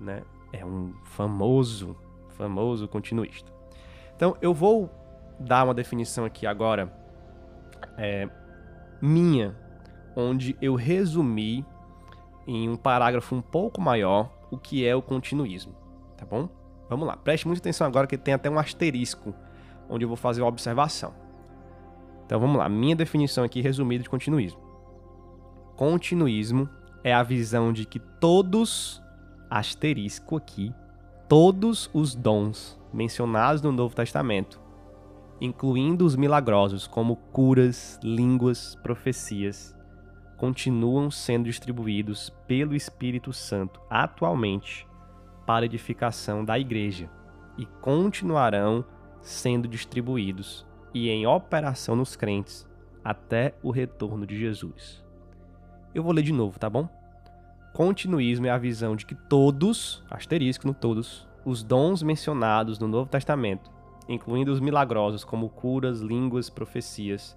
[0.00, 0.22] né,
[0.52, 1.96] é um famoso
[2.36, 3.50] famoso continuista.
[4.14, 4.90] Então, eu vou
[5.40, 6.92] dar uma definição aqui agora
[7.96, 8.28] é,
[9.00, 9.56] minha,
[10.16, 11.64] onde eu resumi
[12.46, 15.74] em um parágrafo um pouco maior o que é o continuismo,
[16.16, 16.48] tá bom?
[16.88, 19.34] Vamos lá, preste muita atenção agora que tem até um asterisco
[19.88, 21.12] onde eu vou fazer uma observação.
[22.24, 24.60] Então vamos lá, minha definição aqui resumida de continuismo.
[25.76, 26.68] Continuismo
[27.04, 29.02] é a visão de que todos,
[29.50, 30.72] asterisco aqui,
[31.28, 34.60] todos os dons mencionados no Novo Testamento,
[35.40, 39.75] incluindo os milagrosos como curas, línguas, profecias,
[40.36, 44.86] continuam sendo distribuídos pelo Espírito Santo atualmente
[45.46, 47.08] para edificação da igreja
[47.56, 48.84] e continuarão
[49.20, 52.66] sendo distribuídos e em operação nos crentes
[53.02, 55.04] até o retorno de Jesus.
[55.94, 56.88] Eu vou ler de novo, tá bom?
[57.72, 63.08] Continuismo é a visão de que todos, asterisco no todos, os dons mencionados no Novo
[63.08, 63.70] Testamento,
[64.08, 67.36] incluindo os milagrosos como curas, línguas, profecias,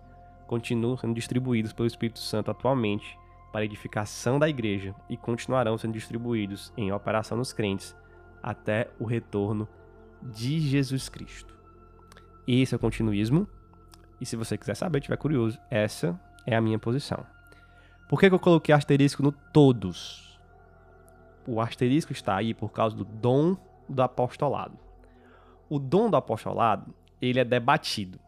[0.49, 3.15] continuam sendo distribuídos pelo Espírito Santo atualmente
[3.51, 7.95] para edificação da igreja e continuarão sendo distribuídos em operação nos crentes
[8.41, 9.67] até o retorno
[10.21, 11.55] de Jesus Cristo.
[12.47, 13.47] Esse é o continuismo.
[14.19, 17.23] E se você quiser saber, tiver curioso, essa é a minha posição.
[18.09, 20.29] Por que eu coloquei asterisco no todos?
[21.49, 23.57] o asterisco está aí por causa do dom
[23.88, 24.77] do apostolado.
[25.67, 28.19] O dom do apostolado, ele é debatido.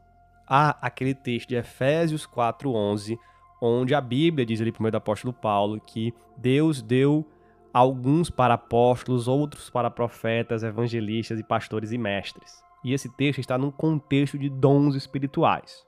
[0.54, 3.18] Há aquele texto de Efésios 4:11,
[3.62, 7.26] onde a Bíblia diz ali primeiro do apóstolo Paulo que Deus deu
[7.74, 12.62] alguns para apóstolos, outros para profetas, evangelistas e pastores e mestres.
[12.84, 15.86] E esse texto está num contexto de dons espirituais.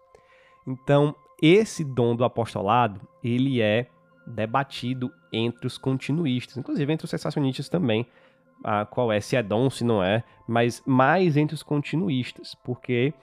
[0.66, 3.88] Então, esse dom do apostolado, ele é
[4.26, 8.08] debatido entre os continuistas, inclusive entre os sensacionistas também,
[8.64, 13.14] a qual é, se é dom, se não é, mas mais entre os continuistas, porque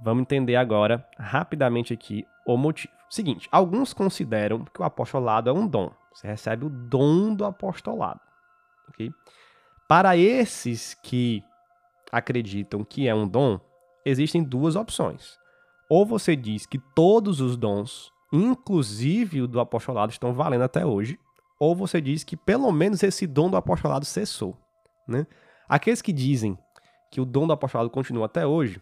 [0.00, 2.92] vamos entender agora rapidamente aqui o motivo.
[3.10, 5.90] Seguinte, alguns consideram que o apostolado é um dom.
[6.12, 8.20] Você recebe o dom do apostolado,
[8.88, 9.10] ok?
[9.88, 11.42] Para esses que
[12.12, 13.58] acreditam que é um dom,
[14.04, 15.38] existem duas opções.
[15.88, 21.18] Ou você diz que todos os dons inclusive o do apostolado, estão valendo até hoje,
[21.58, 24.56] ou você diz que pelo menos esse dom do apostolado cessou.
[25.06, 25.26] Né?
[25.68, 26.58] Aqueles que dizem
[27.10, 28.80] que o dom do apostolado continua até hoje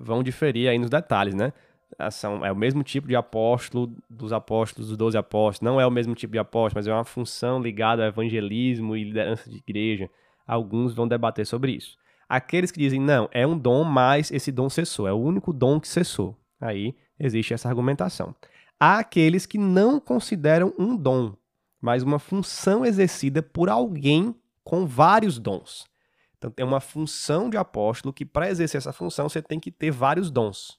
[0.00, 1.52] vão diferir aí nos detalhes, né?
[1.98, 5.86] Ah, são, é o mesmo tipo de apóstolo dos apóstolos, dos doze apóstolos, não é
[5.86, 9.56] o mesmo tipo de apóstolo, mas é uma função ligada ao evangelismo e liderança de
[9.56, 10.10] igreja.
[10.46, 11.96] Alguns vão debater sobre isso.
[12.28, 15.78] Aqueles que dizem, não, é um dom, mas esse dom cessou, é o único dom
[15.78, 16.36] que cessou.
[16.60, 18.34] Aí existe essa argumentação.
[18.78, 21.34] Há aqueles que não consideram um dom,
[21.80, 25.86] mas uma função exercida por alguém com vários dons.
[26.36, 29.90] Então tem uma função de apóstolo que para exercer essa função você tem que ter
[29.90, 30.78] vários dons.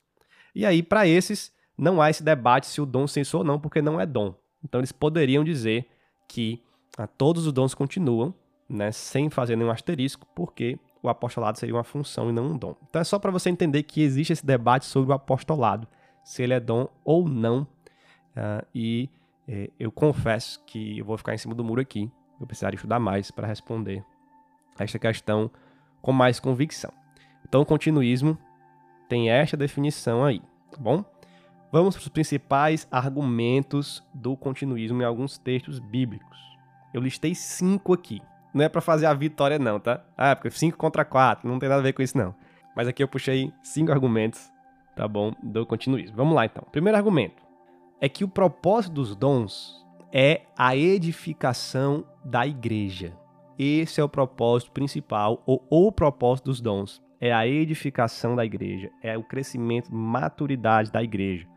[0.54, 3.82] E aí para esses não há esse debate se o dom cessou ou não, porque
[3.82, 4.36] não é dom.
[4.64, 5.88] Então eles poderiam dizer
[6.28, 6.62] que
[6.98, 8.34] ah, todos os dons continuam,
[8.70, 12.76] né, sem fazer nenhum asterisco, porque o apostolado seria uma função e não um dom.
[12.90, 15.88] Então é só para você entender que existe esse debate sobre o apostolado,
[16.24, 17.68] se ele é dom ou não
[18.36, 19.10] Uh, e
[19.48, 22.12] eh, eu confesso que eu vou ficar em cima do muro aqui.
[22.40, 24.15] Eu precisaria estudar mais para responder a
[24.78, 25.50] esta questão
[26.02, 26.92] com mais convicção.
[27.48, 28.38] Então, o continuismo
[29.08, 31.04] tem esta definição aí, tá bom?
[31.72, 36.38] Vamos para os principais argumentos do continuismo em alguns textos bíblicos.
[36.94, 38.22] Eu listei cinco aqui.
[38.54, 40.02] Não é para fazer a vitória, não, tá?
[40.16, 42.34] Ah, porque cinco contra quatro, não tem nada a ver com isso, não.
[42.76, 44.50] Mas aqui eu puxei cinco argumentos,
[44.96, 45.34] tá bom?
[45.44, 46.16] Do continuismo.
[46.16, 46.66] Vamos lá, então.
[46.72, 47.44] Primeiro argumento
[48.00, 53.14] é que o propósito dos dons é a edificação da igreja.
[53.58, 57.02] Esse é o propósito principal, ou o propósito dos dons.
[57.22, 61.48] É a edificação da igreja, é o crescimento, maturidade da igreja.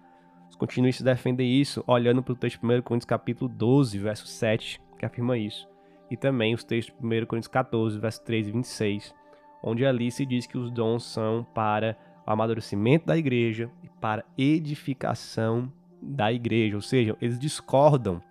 [0.49, 4.81] Os continuistas defendem isso olhando para o texto de 1 Coríntios capítulo 12, verso 7,
[4.97, 5.69] que afirma isso.
[6.09, 9.15] E também os textos de 1 Coríntios 14, verso 3 e 26,
[9.63, 14.25] onde ali se diz que os dons são para o amadurecimento da igreja e para
[14.39, 18.23] edificação da igreja, ou seja, eles discordam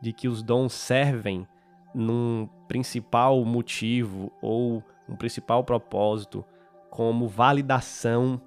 [0.00, 1.46] de que os dons servem
[1.94, 6.44] num principal motivo ou um principal propósito
[6.90, 8.40] como validação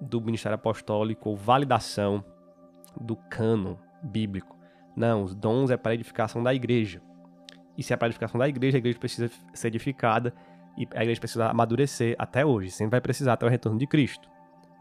[0.00, 2.24] do ministério apostólico ou validação
[3.00, 4.56] do cano bíblico.
[4.96, 7.00] Não, os dons é para edificação da igreja.
[7.76, 10.34] E se é para edificação da igreja, a igreja precisa ser edificada
[10.76, 12.70] e a igreja precisa amadurecer até hoje.
[12.70, 14.28] Sempre vai precisar até o retorno de Cristo.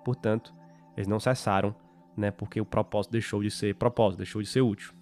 [0.04, 0.54] Portanto,
[0.96, 1.74] eles não cessaram,
[2.18, 4.94] né, porque o propósito deixou de ser propósito, deixou de ser útil.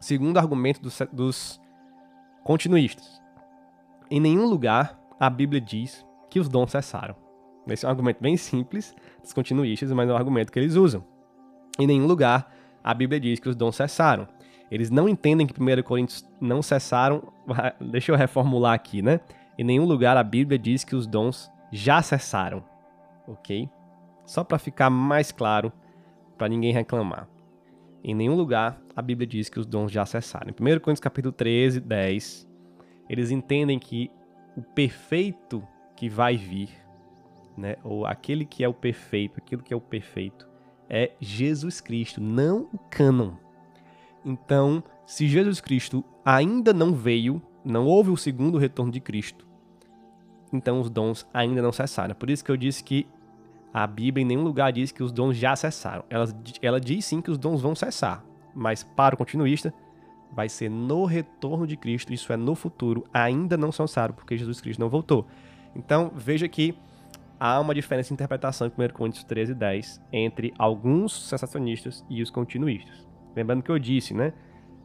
[0.00, 1.60] Segundo argumento dos, dos
[2.48, 3.20] continuistas.
[4.10, 7.14] Em nenhum lugar a Bíblia diz que os dons cessaram.
[7.66, 11.04] Esse é um argumento bem simples dos continuistas, mas é um argumento que eles usam.
[11.78, 12.50] Em nenhum lugar
[12.82, 14.26] a Bíblia diz que os dons cessaram.
[14.70, 17.22] Eles não entendem que 1 Coríntios não cessaram.
[17.78, 19.20] Deixa eu reformular aqui, né?
[19.58, 22.64] Em nenhum lugar a Bíblia diz que os dons já cessaram.
[23.26, 23.68] Ok?
[24.24, 25.70] Só para ficar mais claro,
[26.38, 27.28] para ninguém reclamar.
[28.02, 30.48] Em nenhum lugar a Bíblia diz que os dons já cessaram.
[30.48, 32.48] Em 1 Coríntios capítulo 13, 10,
[33.08, 34.10] eles entendem que
[34.56, 35.62] o perfeito
[35.94, 36.68] que vai vir,
[37.56, 40.48] né, ou aquele que é o perfeito, aquilo que é o perfeito,
[40.90, 43.34] é Jesus Cristo, não o cânon.
[44.24, 49.46] Então, se Jesus Cristo ainda não veio, não houve o segundo retorno de Cristo,
[50.52, 52.16] então os dons ainda não cessaram.
[52.16, 53.06] Por isso que eu disse que
[53.72, 56.04] a Bíblia em nenhum lugar diz que os dons já cessaram.
[56.10, 56.26] Ela,
[56.60, 59.72] ela diz sim que os dons vão cessar, mas para o continuista,
[60.32, 64.36] vai ser no retorno de Cristo, isso é no futuro, ainda não são cessaram, porque
[64.36, 65.26] Jesus Cristo não voltou.
[65.74, 66.76] Então, veja que
[67.38, 72.22] há uma diferença de interpretação em 1 Coríntios 13 e 10 entre alguns sensacionistas e
[72.22, 73.06] os continuistas.
[73.34, 74.32] Lembrando que eu disse, né?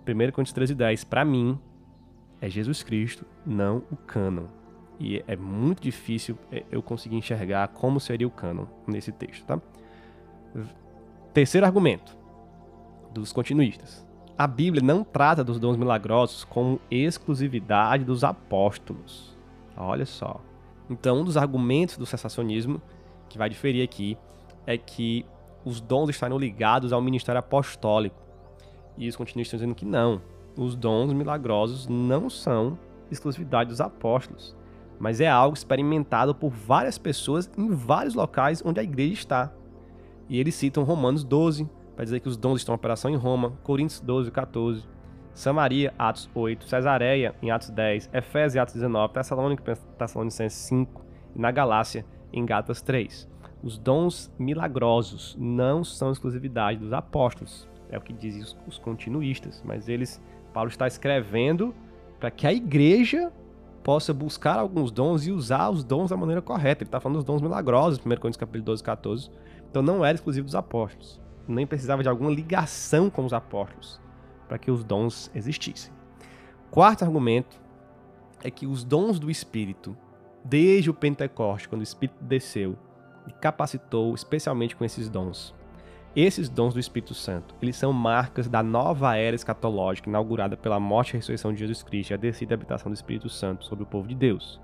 [0.08, 1.60] 1 Coríntios 13 e 10, para mim,
[2.40, 4.48] é Jesus Cristo, não o cânon.
[5.00, 9.60] E é muito difícil é, eu conseguir enxergar como seria o cânon nesse texto, tá?
[11.34, 12.23] Terceiro argumento
[13.14, 14.06] dos continuistas.
[14.38, 19.38] A Bíblia não trata dos dons milagrosos como exclusividade dos apóstolos.
[19.78, 20.42] Olha só.
[20.90, 22.82] Então, um dos argumentos do sensacionismo
[23.30, 24.18] que vai diferir aqui
[24.66, 25.26] é que
[25.64, 28.22] os dons estarão ligados ao ministério apostólico.
[28.98, 30.22] E os continuistas dizendo que não.
[30.58, 32.78] Os dons milagrosos não são
[33.10, 34.56] exclusividade dos apóstolos
[35.04, 39.54] mas é algo experimentado por várias pessoas em vários locais onde a igreja está.
[40.30, 43.54] E eles citam Romanos 12, para dizer que os dons estão em operação em Roma,
[43.64, 44.84] Coríntios 12, 14,
[45.34, 51.04] Samaria, Atos 8, Cesareia, em Atos 10, Efésios, Atos 19, Tessalônica, Tessalonicenses 5,
[51.36, 53.28] e na Galácia, em Gálatas 3.
[53.64, 59.64] Os dons milagrosos não são exclusividade dos apóstolos, é o que dizem os, os continuistas,
[59.66, 60.22] mas eles,
[60.54, 61.74] Paulo está escrevendo
[62.20, 63.32] para que a igreja
[63.84, 66.84] possa buscar alguns dons e usar os dons da maneira correta.
[66.84, 69.30] Ele está falando dos dons milagrosos, 1 Coríntios capítulo 12, 14.
[69.70, 71.23] Então não era exclusivo dos apóstolos.
[71.48, 74.02] Nem precisava de alguma ligação com os apóstolos
[74.48, 75.92] para que os dons existissem.
[76.70, 77.62] Quarto argumento
[78.44, 79.96] é que os dons do Espírito,
[80.44, 82.78] desde o Pentecoste, quando o Espírito desceu
[83.28, 85.56] e capacitou especialmente com esses dons,
[86.16, 91.12] esses dons do Espírito Santo, eles são marcas da nova era escatológica inaugurada pela morte
[91.12, 93.88] e ressurreição de Jesus Cristo e a descida e habitação do Espírito Santo sobre o
[93.88, 94.62] povo de Deus.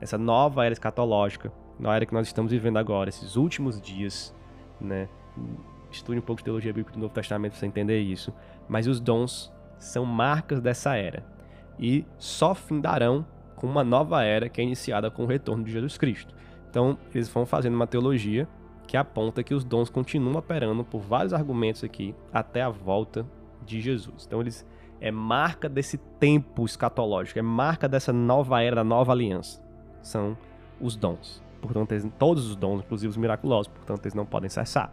[0.00, 4.34] Essa nova era escatológica, na era que nós estamos vivendo agora, esses últimos dias,
[4.80, 5.08] né?
[5.92, 8.32] Estude um pouco de teologia bíblica do Novo Testamento para você entender isso.
[8.68, 11.24] Mas os dons são marcas dessa era
[11.78, 13.26] e só findarão
[13.56, 16.34] com uma nova era que é iniciada com o retorno de Jesus Cristo.
[16.70, 18.48] Então, eles vão fazendo uma teologia
[18.86, 23.26] que aponta que os dons continuam operando por vários argumentos aqui até a volta
[23.64, 24.26] de Jesus.
[24.26, 24.66] Então eles
[25.00, 29.62] é marca desse tempo escatológico, é marca dessa nova era, da nova aliança.
[30.00, 30.36] São
[30.80, 31.42] os dons.
[31.60, 34.92] Portanto, eles, todos os dons, inclusive os miraculosos, portanto, eles não podem cessar.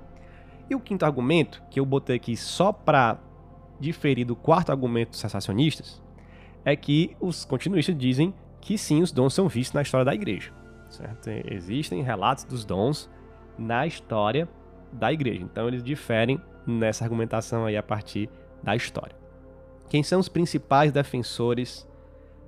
[0.70, 3.18] E o quinto argumento, que eu botei aqui só para
[3.80, 6.02] diferir do quarto argumento dos sensacionistas,
[6.64, 10.52] é que os continuistas dizem que sim, os dons são vistos na história da igreja.
[10.90, 11.30] Certo?
[11.30, 13.10] Existem relatos dos dons
[13.58, 14.48] na história
[14.92, 15.44] da igreja.
[15.44, 18.30] Então eles diferem nessa argumentação aí a partir
[18.62, 19.16] da história.
[19.90, 21.88] Quem são os principais defensores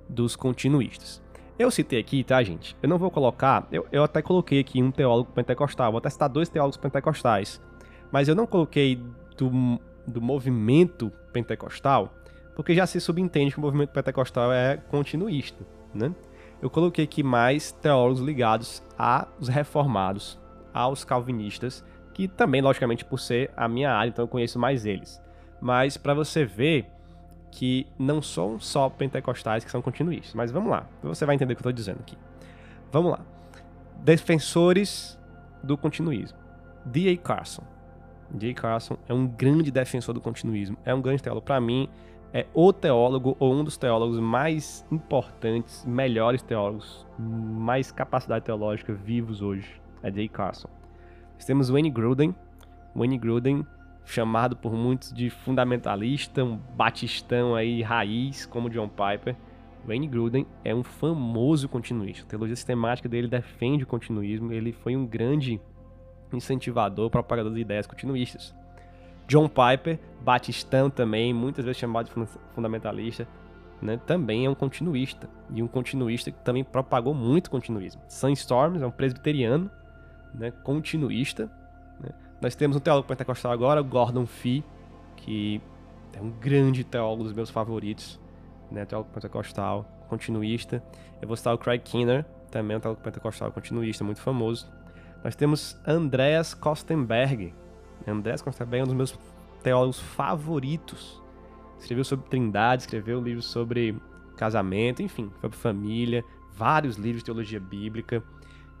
[0.08, 1.22] dos continuistas?
[1.58, 2.76] Eu citei aqui, tá, gente?
[2.82, 3.66] Eu não vou colocar.
[3.70, 5.92] Eu, eu até coloquei aqui um teólogo pentecostal.
[5.92, 7.60] Vou até citar dois teólogos pentecostais.
[8.12, 9.02] Mas eu não coloquei
[9.36, 12.14] do, do movimento pentecostal,
[12.54, 16.14] porque já se subentende que o movimento pentecostal é continuista, né?
[16.60, 20.38] Eu coloquei aqui mais teólogos ligados aos reformados,
[20.72, 21.84] aos calvinistas,
[22.14, 25.20] que também, logicamente, por ser a minha área, então eu conheço mais eles.
[25.60, 26.86] Mas para você ver
[27.50, 30.34] que não são só pentecostais que são continuistas.
[30.34, 32.16] Mas vamos lá, você vai entender o que eu estou dizendo aqui.
[32.92, 33.20] Vamos lá.
[33.98, 35.18] Defensores
[35.62, 36.38] do continuismo.
[36.84, 37.16] D.A.
[37.16, 37.62] Carson.
[38.32, 38.54] D.A.
[38.54, 41.44] Carson é um grande defensor do continuismo, é um grande teólogo.
[41.44, 41.88] Para mim,
[42.32, 49.42] é o teólogo ou um dos teólogos mais importantes, melhores teólogos, mais capacidade teológica vivos
[49.42, 49.80] hoje.
[50.02, 50.68] É Jay Carson.
[51.34, 52.34] Nós temos Wayne Gruden.
[52.96, 53.66] Wayne Gruden,
[54.04, 59.36] chamado por muitos de fundamentalista, um batistão aí raiz, como John Piper.
[59.86, 62.24] Wayne Gruden é um famoso continuista.
[62.24, 64.52] A teologia sistemática dele defende o continuismo.
[64.52, 65.60] Ele foi um grande
[66.36, 68.54] incentivador, propagador de ideias continuistas.
[69.26, 73.26] John Piper, batistão também, muitas vezes chamado de fundamentalista,
[73.80, 75.28] né, também é um continuista.
[75.50, 78.00] E um continuista que também propagou muito continuismo.
[78.08, 79.70] Sam Storms é um presbiteriano,
[80.34, 81.50] né, continuista.
[82.00, 82.10] Né.
[82.40, 84.64] Nós temos um teólogo pentecostal agora, Gordon Fee,
[85.16, 85.60] que
[86.12, 88.20] é um grande teólogo dos meus favoritos,
[88.70, 90.82] né, teólogo pentecostal, continuista.
[91.20, 94.70] Eu vou citar o Craig Kinner, também um teólogo pentecostal continuista, muito famoso.
[95.24, 97.54] Nós temos Andreas Kostenberg,
[98.06, 99.18] Andrés Constebé é um dos meus
[99.62, 101.22] teólogos favoritos.
[101.78, 103.96] Escreveu sobre trindade, escreveu livros sobre
[104.36, 108.22] casamento, enfim, sobre família, vários livros de teologia bíblica.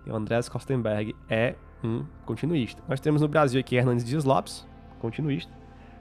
[0.06, 2.82] O Andrés Kostenberg é um continuista.
[2.88, 4.66] Nós temos no Brasil aqui Hernandes Dias Lopes,
[5.00, 5.52] continuista.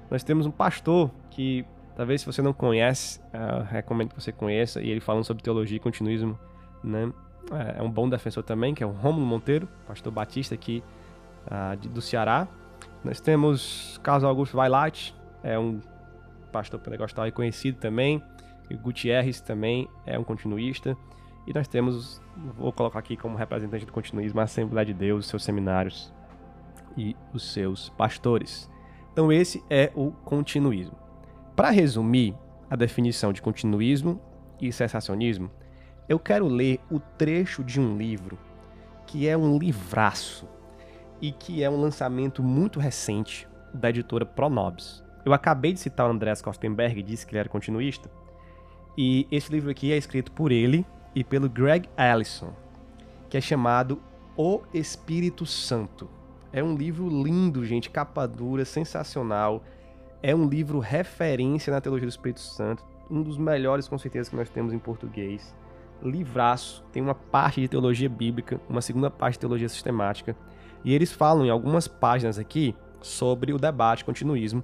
[0.09, 1.65] Nós temos um pastor que,
[1.95, 5.77] talvez se você não conhece, uh, recomendo que você conheça, e ele falando sobre teologia
[5.77, 6.37] e continuismo,
[6.83, 7.11] né?
[7.51, 10.83] É, é um bom defensor também, que é o Rômulo Monteiro, pastor batista aqui
[11.47, 12.47] uh, de, do Ceará.
[13.03, 15.81] Nós temos Carlos Augusto Vailate, é um
[16.51, 18.21] pastor pentecostal reconhecido também.
[18.69, 20.95] E Gutierrez também é um continuista.
[21.45, 22.21] E nós temos,
[22.57, 26.13] vou colocar aqui como representante do continuismo, a Assembleia de Deus, seus seminários
[26.95, 28.69] e os seus pastores.
[29.11, 30.95] Então, esse é o continuismo.
[31.55, 32.35] Para resumir
[32.69, 34.21] a definição de continuismo
[34.61, 35.51] e cessacionismo,
[36.11, 38.37] eu quero ler o trecho de um livro
[39.07, 40.45] que é um livraço
[41.21, 45.01] e que é um lançamento muito recente da editora Pronobis.
[45.23, 48.11] Eu acabei de citar o Andreas Kostenberg, disse que ele era continuista,
[48.97, 50.85] e esse livro aqui é escrito por ele
[51.15, 52.53] e pelo Greg Allison,
[53.29, 54.01] que é chamado
[54.35, 56.09] O Espírito Santo.
[56.51, 59.63] É um livro lindo, gente, capa dura, sensacional.
[60.21, 64.35] É um livro referência na teologia do Espírito Santo, um dos melhores com certeza que
[64.35, 65.55] nós temos em português.
[66.03, 70.35] Livraço, tem uma parte de teologia bíblica, uma segunda parte de teologia sistemática
[70.83, 74.63] e eles falam em algumas páginas aqui sobre o debate continuismo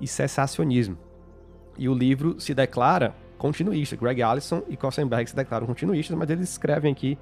[0.00, 0.98] e cessacionismo.
[1.78, 3.96] E o livro se declara continuista.
[3.96, 7.18] Greg Allison e Kostenberg se declaram continuistas, mas eles escrevem aqui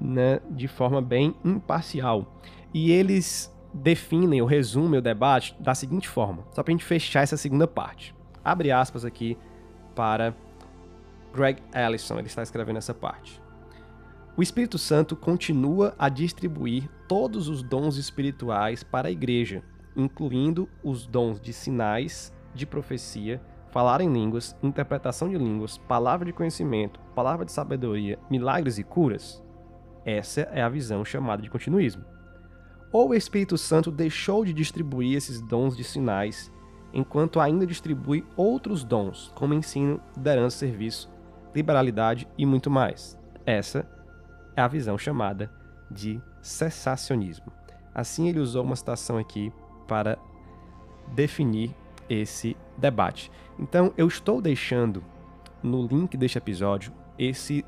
[0.00, 2.38] né, de forma bem imparcial.
[2.72, 7.22] E eles definem ou resumem o debate da seguinte forma, só para a gente fechar
[7.22, 8.14] essa segunda parte.
[8.44, 9.36] Abre aspas aqui
[9.94, 10.34] para
[11.36, 13.42] Greg Allison, ele está escrevendo essa parte.
[14.36, 19.62] O Espírito Santo continua a distribuir todos os dons espirituais para a igreja,
[19.94, 26.32] incluindo os dons de sinais, de profecia, falar em línguas, interpretação de línguas, palavra de
[26.32, 29.42] conhecimento, palavra de sabedoria, milagres e curas.
[30.04, 32.04] Essa é a visão chamada de continuismo.
[32.92, 36.50] Ou o Espírito Santo deixou de distribuir esses dons de sinais,
[36.94, 41.10] enquanto ainda distribui outros dons, como ensino, liderança, serviço,
[41.56, 43.18] liberalidade e muito mais.
[43.46, 43.88] Essa
[44.54, 45.50] é a visão chamada
[45.90, 47.50] de cessacionismo.
[47.94, 49.50] Assim, ele usou uma citação aqui
[49.88, 50.18] para
[51.14, 51.74] definir
[52.10, 53.30] esse debate.
[53.58, 55.02] Então, eu estou deixando
[55.62, 57.64] no link deste episódio esse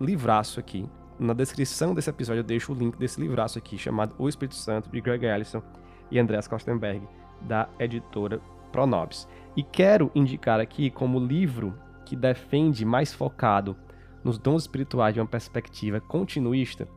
[0.00, 0.88] livraço aqui.
[1.18, 4.90] Na descrição desse episódio, eu deixo o link desse livraço aqui, chamado O Espírito Santo,
[4.90, 5.62] de Greg Allison
[6.10, 7.06] e Andreas Kostenberg,
[7.42, 8.40] da editora
[8.72, 9.28] Pronobis.
[9.56, 13.76] E quero indicar aqui como livro que defende mais focado
[14.22, 16.88] nos dons espirituais de uma perspectiva continuista,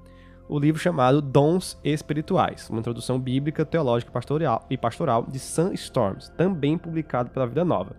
[0.48, 6.30] o livro chamado Dons Espirituais, uma introdução bíblica, teológica pastoral, e pastoral de Sam Storms,
[6.38, 7.96] também publicado pela Vida Nova.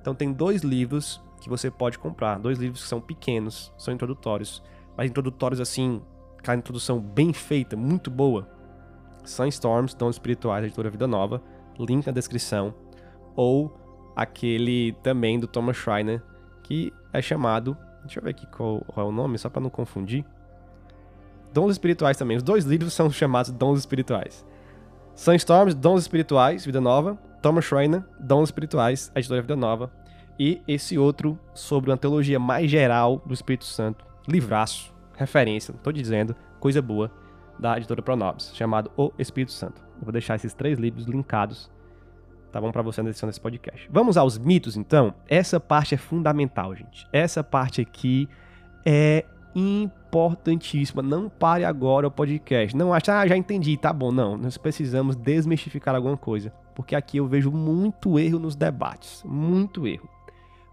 [0.00, 4.62] Então tem dois livros que você pode comprar, dois livros que são pequenos, são introdutórios,
[4.96, 6.02] mas introdutórios assim,
[6.36, 8.48] aquela introdução bem feita, muito boa.
[9.24, 11.40] Sam Storms, Dons Espirituais, editora Vida Nova,
[11.78, 12.74] link na descrição,
[13.36, 13.72] ou
[14.16, 16.22] aquele também do Thomas Schreiner,
[16.64, 19.70] que é chamado Deixa eu ver aqui qual, qual é o nome, só para não
[19.70, 20.24] confundir.
[21.52, 22.36] Dons Espirituais também.
[22.36, 24.44] Os dois livros são chamados Dons Espirituais.
[25.14, 27.18] Sunstorms, Dons Espirituais, Vida Nova.
[27.40, 29.90] Thomas Schreiner, Dons Espirituais, editora Vida Nova.
[30.38, 34.04] E esse outro sobre uma teologia mais geral do Espírito Santo.
[34.26, 37.10] Livraço, referência, tô dizendo, coisa boa,
[37.58, 39.82] da editora Pronobis, chamado O Espírito Santo.
[39.98, 41.70] Eu vou deixar esses três livros linkados
[42.54, 43.88] tá bom para você na descrição desse podcast.
[43.90, 45.12] Vamos aos mitos, então?
[45.28, 47.04] Essa parte é fundamental, gente.
[47.12, 48.28] Essa parte aqui
[48.86, 49.24] é
[49.56, 51.02] importantíssima.
[51.02, 52.76] Não pare agora o podcast.
[52.76, 54.12] Não acha, ah, já entendi, tá bom.
[54.12, 59.84] Não, nós precisamos desmistificar alguma coisa, porque aqui eu vejo muito erro nos debates, muito
[59.84, 60.08] erro.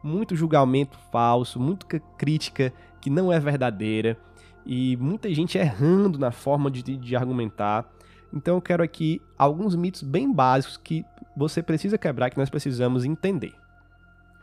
[0.03, 4.17] muito julgamento falso, muita crítica que não é verdadeira
[4.65, 7.91] e muita gente errando na forma de, de argumentar.
[8.31, 11.03] Então eu quero aqui alguns mitos bem básicos que
[11.35, 13.53] você precisa quebrar, que nós precisamos entender.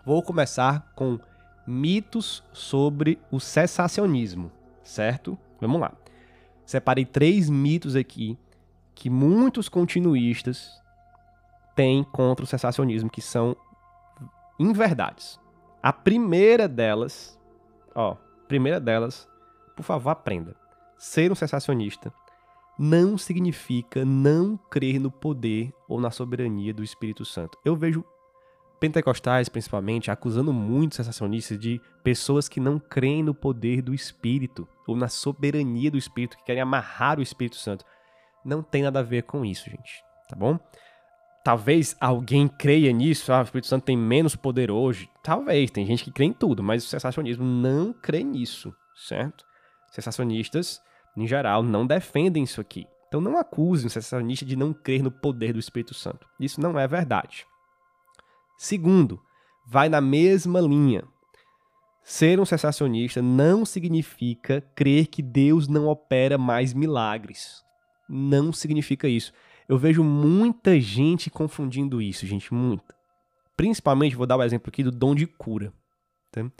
[0.04, 1.18] Vou começar com
[1.66, 4.50] mitos sobre o cessacionismo,
[4.82, 5.38] certo?
[5.60, 5.92] Vamos lá.
[6.64, 8.38] Separei três mitos aqui
[8.94, 10.80] que muitos continuistas
[11.76, 13.56] têm contra o cessacionismo, que são
[14.58, 15.38] inverdades.
[15.82, 17.38] A primeira delas,
[17.94, 18.16] ó,
[18.48, 19.28] primeira delas,
[19.76, 20.56] por favor, aprenda.
[20.96, 22.12] Ser um cessacionista
[22.78, 27.58] não significa não crer no poder ou na soberania do Espírito Santo.
[27.64, 28.04] Eu vejo
[28.78, 34.96] pentecostais, principalmente, acusando muito sensacionistas de pessoas que não creem no poder do Espírito ou
[34.96, 37.84] na soberania do Espírito, que querem amarrar o Espírito Santo.
[38.44, 40.58] Não tem nada a ver com isso, gente, tá bom?
[41.44, 45.08] Talvez alguém creia nisso, ah, o Espírito Santo tem menos poder hoje.
[45.22, 49.44] Talvez, tem gente que crê em tudo, mas o sensacionismo não crê nisso, certo?
[49.90, 50.80] Sensacionistas,
[51.22, 52.86] em geral, não defendem isso aqui.
[53.08, 56.28] Então não acuse um sensacionista de não crer no poder do Espírito Santo.
[56.38, 57.46] Isso não é verdade.
[58.56, 59.20] Segundo,
[59.66, 61.04] vai na mesma linha.
[62.02, 67.62] Ser um sensacionista não significa crer que Deus não opera mais milagres.
[68.08, 69.32] Não significa isso.
[69.68, 72.94] Eu vejo muita gente confundindo isso, gente, muita.
[73.56, 75.72] Principalmente, vou dar o um exemplo aqui do dom de cura.
[76.32, 76.50] Tá?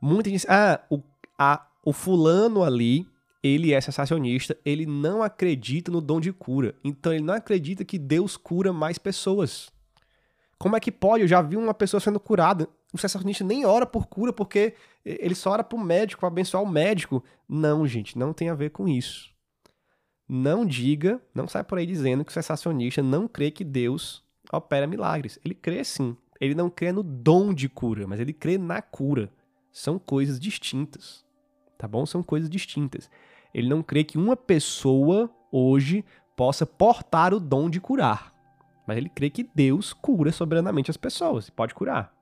[0.00, 1.02] Muita gente ah, o,
[1.36, 3.09] a, o fulano ali,
[3.42, 6.74] ele é sensacionista, ele não acredita no dom de cura.
[6.84, 9.70] Então ele não acredita que Deus cura mais pessoas.
[10.58, 11.22] Como é que pode?
[11.22, 12.68] Eu já vi uma pessoa sendo curada.
[12.92, 14.74] O sensacionista nem ora por cura, porque
[15.04, 17.24] ele só ora pro médico, para abençoar o médico.
[17.48, 19.30] Não, gente, não tem a ver com isso.
[20.28, 24.22] Não diga, não sai por aí dizendo que o sensacionista não crê que Deus
[24.52, 25.38] opera milagres.
[25.44, 26.16] Ele crê sim.
[26.40, 29.32] Ele não crê no dom de cura, mas ele crê na cura.
[29.72, 31.24] São coisas distintas.
[31.78, 32.04] Tá bom?
[32.04, 33.10] São coisas distintas.
[33.52, 36.04] Ele não crê que uma pessoa hoje
[36.36, 38.30] possa portar o dom de curar
[38.90, 42.12] mas ele crê que Deus cura soberanamente as pessoas, e pode curar.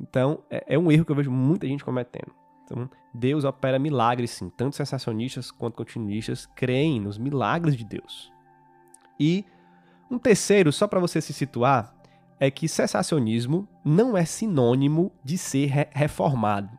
[0.00, 2.32] Então, é, é, um erro que eu vejo muita gente cometendo.
[2.64, 4.48] Então, Deus opera milagres, sim.
[4.56, 8.32] Tanto sensacionistas quanto continuistas creem nos milagres de Deus.
[9.20, 9.44] E
[10.10, 11.94] um terceiro, só para você se situar,
[12.40, 16.70] é que cessacionismo não é sinônimo de ser re reformado.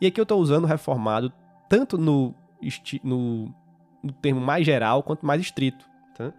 [0.00, 1.32] E aqui eu estou usando reformado
[1.68, 2.34] tanto no,
[3.02, 3.54] no,
[4.02, 5.88] no, termo mais geral quanto mais estrito.
[6.16, 6.32] Tá?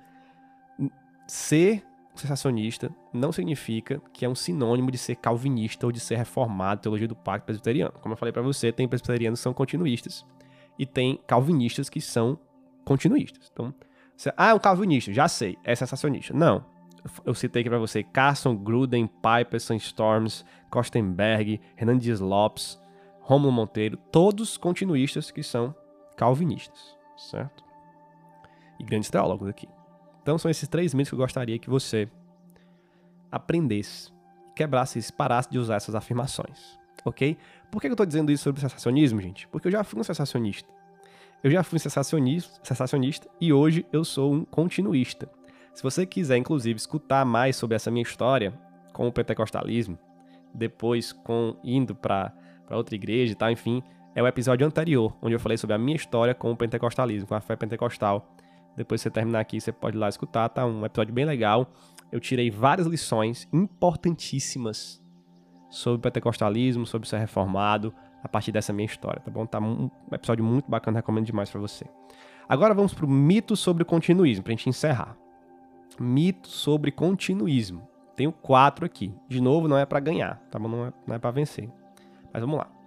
[1.27, 1.83] Ser
[2.15, 7.07] sensacionista não significa que é um sinônimo de ser calvinista ou de ser reformado, teologia
[7.07, 7.93] do pacto presbiteriano.
[8.01, 10.25] Como eu falei para você, tem presbiterianos que são continuistas
[10.77, 12.37] e tem calvinistas que são
[12.85, 13.49] continuistas.
[13.51, 13.73] Então,
[14.15, 16.33] você, ah, é um calvinista, já sei, é sensacionista.
[16.33, 16.65] Não.
[17.25, 22.79] Eu citei aqui para você Carson, Gruden, Piper, Storms, Kostenberg, Hernandes Lopes,
[23.21, 25.73] Romulo Monteiro, todos continuistas que são
[26.21, 27.63] calvinistas, certo?
[28.79, 29.67] E grandes teólogos aqui.
[30.21, 32.07] Então são esses três mitos que eu gostaria que você
[33.31, 34.13] aprendesse,
[34.55, 37.35] quebrasse, parasse de usar essas afirmações, ok?
[37.71, 39.47] Por que eu estou dizendo isso sobre o sensacionismo, gente?
[39.47, 40.69] Porque eu já fui um sensacionista.
[41.43, 45.27] Eu já fui um sensacionista, sensacionista e hoje eu sou um continuista.
[45.73, 48.53] Se você quiser, inclusive, escutar mais sobre essa minha história
[48.93, 49.97] com o pentecostalismo,
[50.53, 52.31] depois com indo para
[52.69, 53.81] outra igreja e tal, enfim,
[54.15, 57.35] é o episódio anterior, onde eu falei sobre a minha história com o pentecostalismo, com
[57.35, 58.35] a fé pentecostal.
[58.75, 60.65] Depois que você terminar aqui, você pode ir lá escutar, tá?
[60.65, 61.67] Um episódio bem legal.
[62.11, 65.01] Eu tirei várias lições importantíssimas
[65.69, 67.93] sobre o pentecostalismo, sobre ser reformado,
[68.23, 69.45] a partir dessa minha história, tá bom?
[69.45, 71.85] Tá um episódio muito bacana, recomendo demais para você.
[72.47, 75.17] Agora vamos pro mito sobre o continuismo, pra gente encerrar.
[75.99, 77.87] Mito sobre continuismo.
[78.15, 79.13] Tenho quatro aqui.
[79.27, 80.67] De novo, não é para ganhar, tá bom?
[80.67, 81.69] Não é, não é para vencer.
[82.33, 82.80] Mas vamos lá.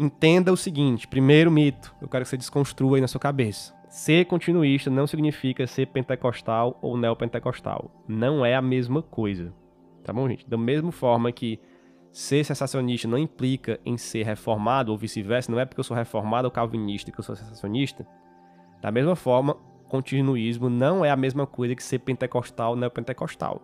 [0.00, 3.74] Entenda o seguinte: primeiro mito, eu quero que você desconstrua aí na sua cabeça.
[3.86, 7.90] Ser continuista não significa ser pentecostal ou neopentecostal.
[8.08, 9.52] Não é a mesma coisa.
[10.02, 10.48] Tá bom, gente?
[10.48, 11.60] Da mesma forma que
[12.10, 16.46] ser sensacionista não implica em ser reformado ou vice-versa, não é porque eu sou reformado
[16.46, 18.06] ou calvinista que eu sou sensacionista.
[18.80, 19.54] Da mesma forma,
[19.86, 23.60] continuismo não é a mesma coisa que ser pentecostal ou neopentecostal.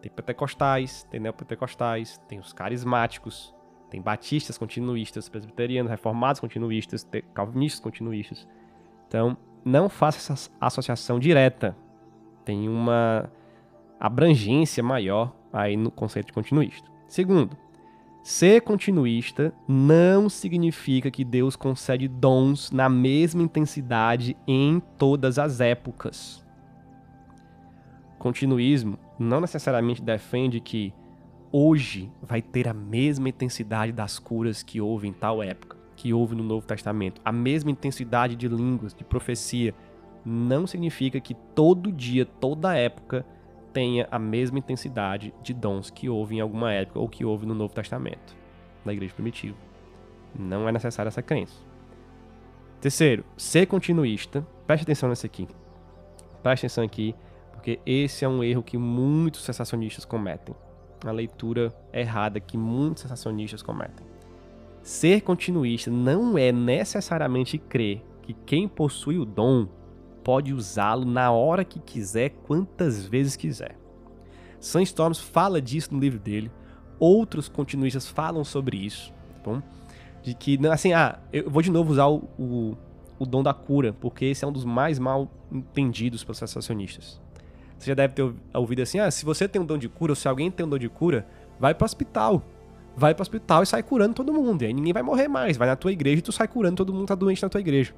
[0.00, 3.55] Tem pentecostais, tem neopentecostais, tem os carismáticos,
[3.96, 8.46] tem batistas continuistas, presbiterianos, reformados continuistas, calvinistas continuistas.
[9.08, 11.74] Então, não faça essa associação direta.
[12.44, 13.32] Tem uma
[13.98, 16.86] abrangência maior aí no conceito de continuista.
[17.08, 17.56] Segundo,
[18.22, 26.46] ser continuista não significa que Deus concede dons na mesma intensidade em todas as épocas.
[28.18, 30.92] Continuismo não necessariamente defende que
[31.52, 36.34] hoje vai ter a mesma intensidade das curas que houve em tal época, que houve
[36.34, 39.74] no Novo Testamento, a mesma intensidade de línguas, de profecia,
[40.24, 43.24] não significa que todo dia, toda época
[43.72, 47.54] tenha a mesma intensidade de dons que houve em alguma época ou que houve no
[47.54, 48.36] Novo Testamento,
[48.84, 49.56] na igreja primitiva.
[50.38, 51.54] Não é necessária essa crença.
[52.80, 54.46] Terceiro, ser continuista.
[54.66, 55.48] Preste atenção nesse aqui.
[56.42, 57.14] Preste atenção aqui,
[57.52, 60.54] porque esse é um erro que muitos sensacionistas cometem.
[61.04, 64.06] A leitura errada que muitos sensacionistas cometem.
[64.82, 69.68] Ser continuista não é necessariamente crer que quem possui o dom
[70.24, 73.78] pode usá-lo na hora que quiser, quantas vezes quiser.
[74.58, 76.50] Sam Storms fala disso no livro dele.
[76.98, 79.12] Outros continuistas falam sobre isso.
[79.44, 79.62] Tá bom?
[80.26, 82.76] de que, assim, ah, eu vou de novo usar o, o,
[83.16, 87.22] o dom da cura, porque esse é um dos mais mal entendidos pelos sensacionistas.
[87.78, 90.16] Você já deve ter ouvido assim, ah, se você tem um dom de cura, ou
[90.16, 91.26] se alguém tem um dom de cura,
[91.58, 92.42] vai pro hospital.
[92.96, 94.62] Vai pro hospital e sai curando todo mundo.
[94.62, 95.56] E aí ninguém vai morrer mais.
[95.56, 97.60] Vai na tua igreja e tu sai curando todo mundo que tá doente na tua
[97.60, 97.94] igreja.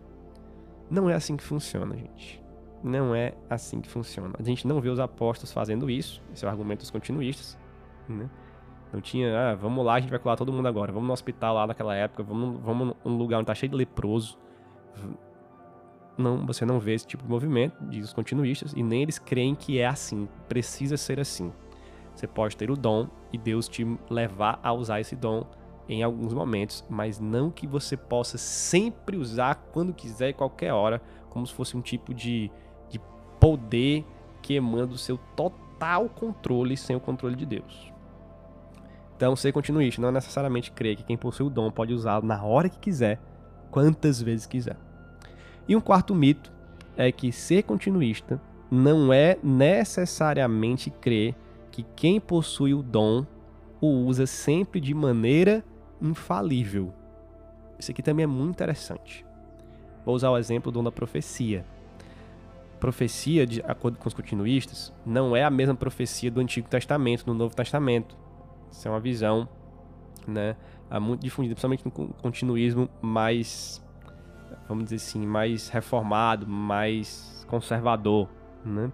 [0.91, 2.43] Não é assim que funciona, gente.
[2.83, 4.35] Não é assim que funciona.
[4.39, 6.22] A gente não vê os apóstolos fazendo isso.
[6.33, 7.57] Esse é o argumento dos continuistas.
[8.09, 8.29] Né?
[8.93, 10.91] Não tinha, ah, vamos lá, a gente vai curar todo mundo agora.
[10.93, 14.39] Vamos no hospital lá naquela época, vamos, vamos num lugar onde tá cheio de leproso.
[16.18, 19.54] Não, você não vê esse tipo de movimento, diz os continuistas, e nem eles creem
[19.54, 21.52] que é assim, precisa ser assim.
[22.14, 25.46] Você pode ter o dom e Deus te levar a usar esse dom
[25.88, 31.00] em alguns momentos, mas não que você possa sempre usar quando quiser, qualquer hora,
[31.30, 32.50] como se fosse um tipo de,
[32.90, 33.00] de
[33.38, 34.04] poder
[34.42, 37.92] que emana do seu total controle sem o controle de Deus.
[39.16, 42.42] Então, ser continuista não é necessariamente crer que quem possui o dom pode usá-lo na
[42.44, 43.20] hora que quiser,
[43.70, 44.76] quantas vezes quiser.
[45.68, 46.50] E um quarto mito
[46.96, 48.40] é que ser continuista
[48.70, 51.34] não é necessariamente crer
[51.70, 53.24] que quem possui o dom
[53.80, 55.64] o usa sempre de maneira
[56.00, 56.92] infalível.
[57.78, 59.24] Isso aqui também é muito interessante.
[60.04, 61.64] Vou usar o exemplo do da profecia.
[62.80, 67.34] Profecia, de acordo com os continuistas, não é a mesma profecia do Antigo Testamento, no
[67.34, 68.16] Novo Testamento.
[68.70, 69.48] Isso é uma visão,
[70.26, 70.56] né,
[71.00, 73.84] muito difundida, principalmente no continuismo mais,
[74.68, 78.28] vamos dizer assim, mais reformado, mais conservador,
[78.64, 78.92] né?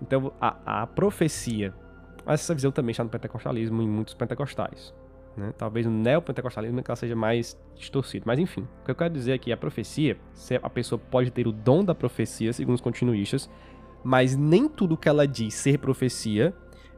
[0.00, 1.74] Então, a, a profecia,
[2.26, 4.94] essa visão também está no pentecostalismo em muitos pentecostais.
[5.36, 5.52] Né?
[5.56, 8.24] Talvez no neopentecostalismo ela seja mais distorcido.
[8.26, 10.16] Mas enfim, o que eu quero dizer é a profecia,
[10.62, 13.50] a pessoa pode ter o dom da profecia, segundo os continuistas,
[14.02, 16.54] mas nem tudo que ela diz ser profecia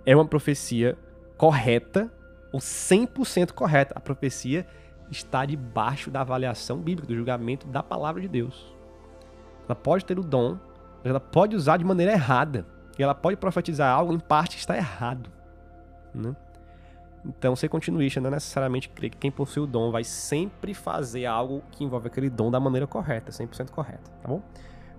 [0.06, 0.96] é uma profecia
[1.36, 2.12] correta,
[2.52, 3.94] ou 100% correta.
[3.96, 4.66] A profecia
[5.12, 8.74] está debaixo da avaliação bíblica, do julgamento da palavra de Deus.
[9.66, 10.58] Ela pode ter o dom,
[10.98, 12.66] mas ela pode usar de maneira errada.
[12.98, 15.30] E ela pode profetizar algo em parte que está errado.
[16.14, 16.34] Né?
[17.24, 21.24] Então, ser continuista não é necessariamente crer que quem possui o dom vai sempre fazer
[21.24, 24.42] algo que envolve aquele dom da maneira correta, 100% correta, tá bom?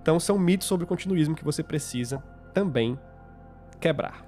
[0.01, 2.97] Então, são mitos sobre o continuismo que você precisa também
[3.79, 4.25] quebrar.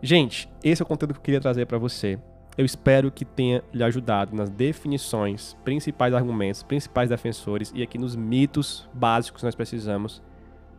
[0.00, 2.18] Gente, esse é o conteúdo que eu queria trazer para você.
[2.58, 8.16] Eu espero que tenha lhe ajudado nas definições, principais argumentos, principais defensores e aqui nos
[8.16, 10.20] mitos básicos que nós precisamos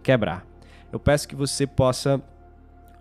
[0.04, 0.46] quebrar.
[0.92, 2.22] Eu peço que você possa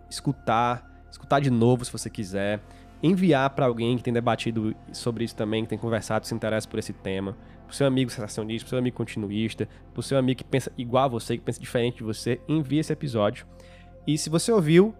[0.08, 2.60] escutar, escutar de novo se você quiser,
[3.02, 6.78] enviar para alguém que tem debatido sobre isso também, que tem conversado, se interessa por
[6.78, 10.70] esse tema, para seu amigo sensacionista, para seu amigo continuista, para seu amigo que pensa
[10.78, 13.44] igual a você, que pensa diferente de você, envie esse episódio.
[14.06, 14.94] E se você ouviu,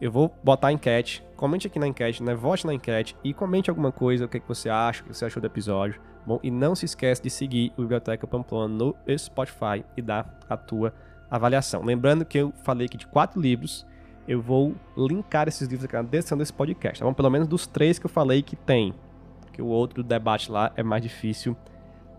[0.00, 1.26] eu vou botar a enquete.
[1.38, 2.34] Comente aqui na enquete, né?
[2.34, 5.14] Vote na enquete e comente alguma coisa, o que, é que você acha, o que
[5.14, 6.00] você achou do episódio.
[6.26, 10.56] Bom, e não se esquece de seguir o Biblioteca Pamplona no Spotify e dar a
[10.56, 10.92] tua
[11.30, 11.84] avaliação.
[11.84, 13.86] Lembrando que eu falei aqui de quatro livros,
[14.26, 17.14] eu vou linkar esses livros aqui na descrição desse podcast, tá bom?
[17.14, 18.92] Pelo menos dos três que eu falei que tem,
[19.42, 21.56] porque o outro debate lá é mais difícil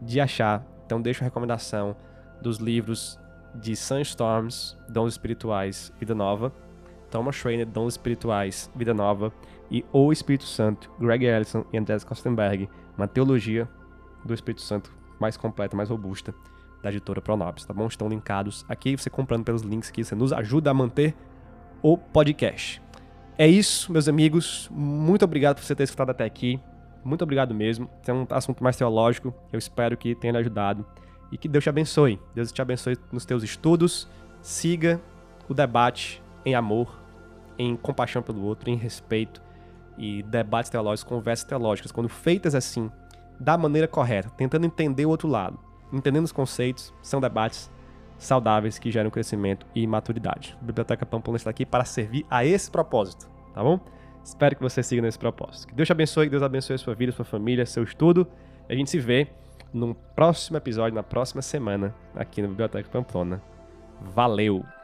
[0.01, 0.65] de achar.
[0.85, 1.93] Então deixo a recomendação
[2.41, 3.19] dos livros
[3.53, 6.53] de Sunstorms, Dons Espirituais, Vida Nova,
[7.09, 9.33] Thomas Schreiner, Dons Espirituais, Vida Nova,
[9.71, 13.69] e O Espírito Santo, Greg Ellison e Andrés Kostenberg, uma teologia
[14.25, 16.33] do Espírito Santo mais completa, mais robusta,
[16.81, 17.87] da editora Pronobis, tá bom?
[17.87, 21.13] Estão linkados aqui, você comprando pelos links que você nos ajuda a manter
[21.81, 22.81] o podcast.
[23.37, 24.69] É isso, meus amigos.
[24.71, 26.59] Muito obrigado por você ter escutado até aqui.
[27.03, 27.89] Muito obrigado mesmo.
[28.05, 29.33] É um assunto mais teológico.
[29.51, 30.85] Eu espero que tenha ajudado.
[31.31, 32.19] E que Deus te abençoe.
[32.35, 34.09] Deus te abençoe nos teus estudos.
[34.41, 34.99] Siga
[35.47, 36.98] o debate em amor,
[37.59, 39.41] em compaixão pelo outro, em respeito
[39.97, 42.89] e debates teológicos, conversas teológicas, quando feitas assim,
[43.37, 45.59] da maneira correta, tentando entender o outro lado,
[45.91, 47.69] entendendo os conceitos, são debates
[48.17, 50.57] saudáveis que geram crescimento e maturidade.
[50.61, 53.79] A Biblioteca Pamplona está aqui para servir a esse propósito, tá bom?
[54.23, 55.67] Espero que você siga nesse propósito.
[55.67, 58.27] Que Deus te abençoe, que Deus abençoe a sua vida, sua família, seu estudo.
[58.69, 59.27] A gente se vê
[59.73, 63.41] no próximo episódio, na próxima semana, aqui na Biblioteca Pamplona.
[64.01, 64.78] Valeu!